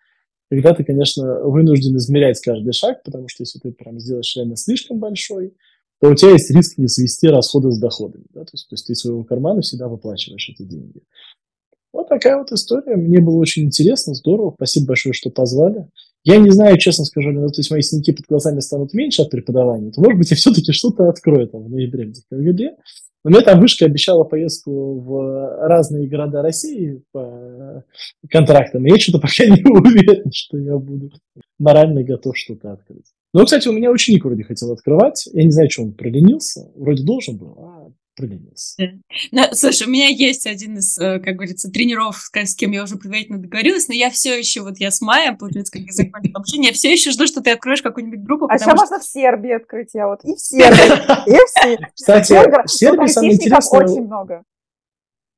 [0.52, 5.00] Когда ты, конечно, вынужден измерять каждый шаг, потому что если ты прям сделаешь реально слишком
[5.00, 5.52] большой,
[6.02, 8.24] то у тебя есть риск не свести расходы с доходами.
[8.34, 8.40] Да?
[8.40, 11.00] То, есть, то есть ты своего кармана всегда выплачиваешь эти деньги.
[11.92, 12.96] Вот такая вот история.
[12.96, 14.52] Мне было очень интересно, здорово.
[14.56, 15.86] Спасибо большое, что позвали.
[16.24, 19.30] Я не знаю, честно скажу, но то есть мои синяки под глазами станут меньше от
[19.30, 22.76] преподавания, то, может быть, я все-таки что-то открою там в ноябре, в декабре.
[23.22, 27.84] Но мне там вышка обещала поездку в разные города России по
[28.28, 31.12] контрактам, я что-то пока не уверен, что я буду
[31.60, 33.06] морально готов что-то открыть.
[33.32, 35.26] Ну, кстати, у меня ученик вроде хотел открывать.
[35.32, 36.70] Я не знаю, что он проленился.
[36.74, 39.00] Вроде должен был, а проленился.
[39.30, 42.96] Ну, слушай, у меня есть один из, э, как говорится, тренеров, с кем я уже
[42.96, 46.68] предварительно договорилась, но я все еще, вот я с мая, получается, как я закончила общение,
[46.68, 48.46] я все еще жду, что ты откроешь какую-нибудь группу.
[48.50, 48.76] А сейчас что...
[48.76, 51.88] можно в Сербии открыть, я вот, и в Сербии, и в Сербии.
[51.94, 52.32] Кстати,
[52.66, 53.80] в Сербии самое интересное...
[53.80, 54.42] очень много.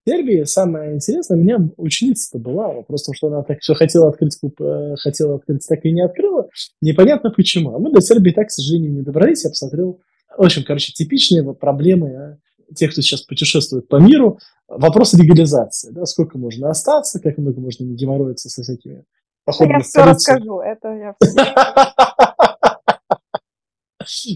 [0.07, 4.95] Сербии самое интересное, у меня ученица-то была, просто что она так все хотела открыть, э,
[4.99, 6.49] хотела открыть, так и не открыла.
[6.83, 7.75] Непонятно почему.
[7.75, 9.45] А мы до Сербии так, к сожалению, не добрались.
[9.45, 10.01] Я посмотрел,
[10.37, 12.37] в общем, короче, типичные проблемы а,
[12.75, 14.39] тех, кто сейчас путешествует по миру.
[14.69, 15.91] Вопрос легализации.
[15.91, 19.05] Да, сколько можно остаться, как много можно не геморроиться со всякими
[19.45, 21.15] походами Я все расскажу, это я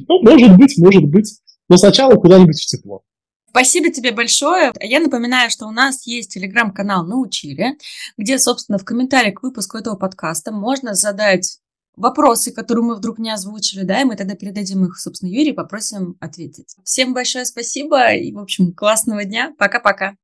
[0.09, 1.41] Ну, может быть, может быть.
[1.69, 3.03] Но сначала куда-нибудь в тепло.
[3.51, 4.73] Спасибо тебе большое.
[4.81, 7.79] Я напоминаю, что у нас есть телеграм-канал «Научили»,
[8.17, 11.59] где, собственно, в комментариях к выпуску этого подкаста можно задать
[11.97, 16.17] вопросы, которые мы вдруг не озвучили, да, и мы тогда передадим их, собственно, Юрию, попросим
[16.21, 16.77] ответить.
[16.85, 19.53] Всем большое спасибо и, в общем, классного дня.
[19.59, 20.15] Пока-пока.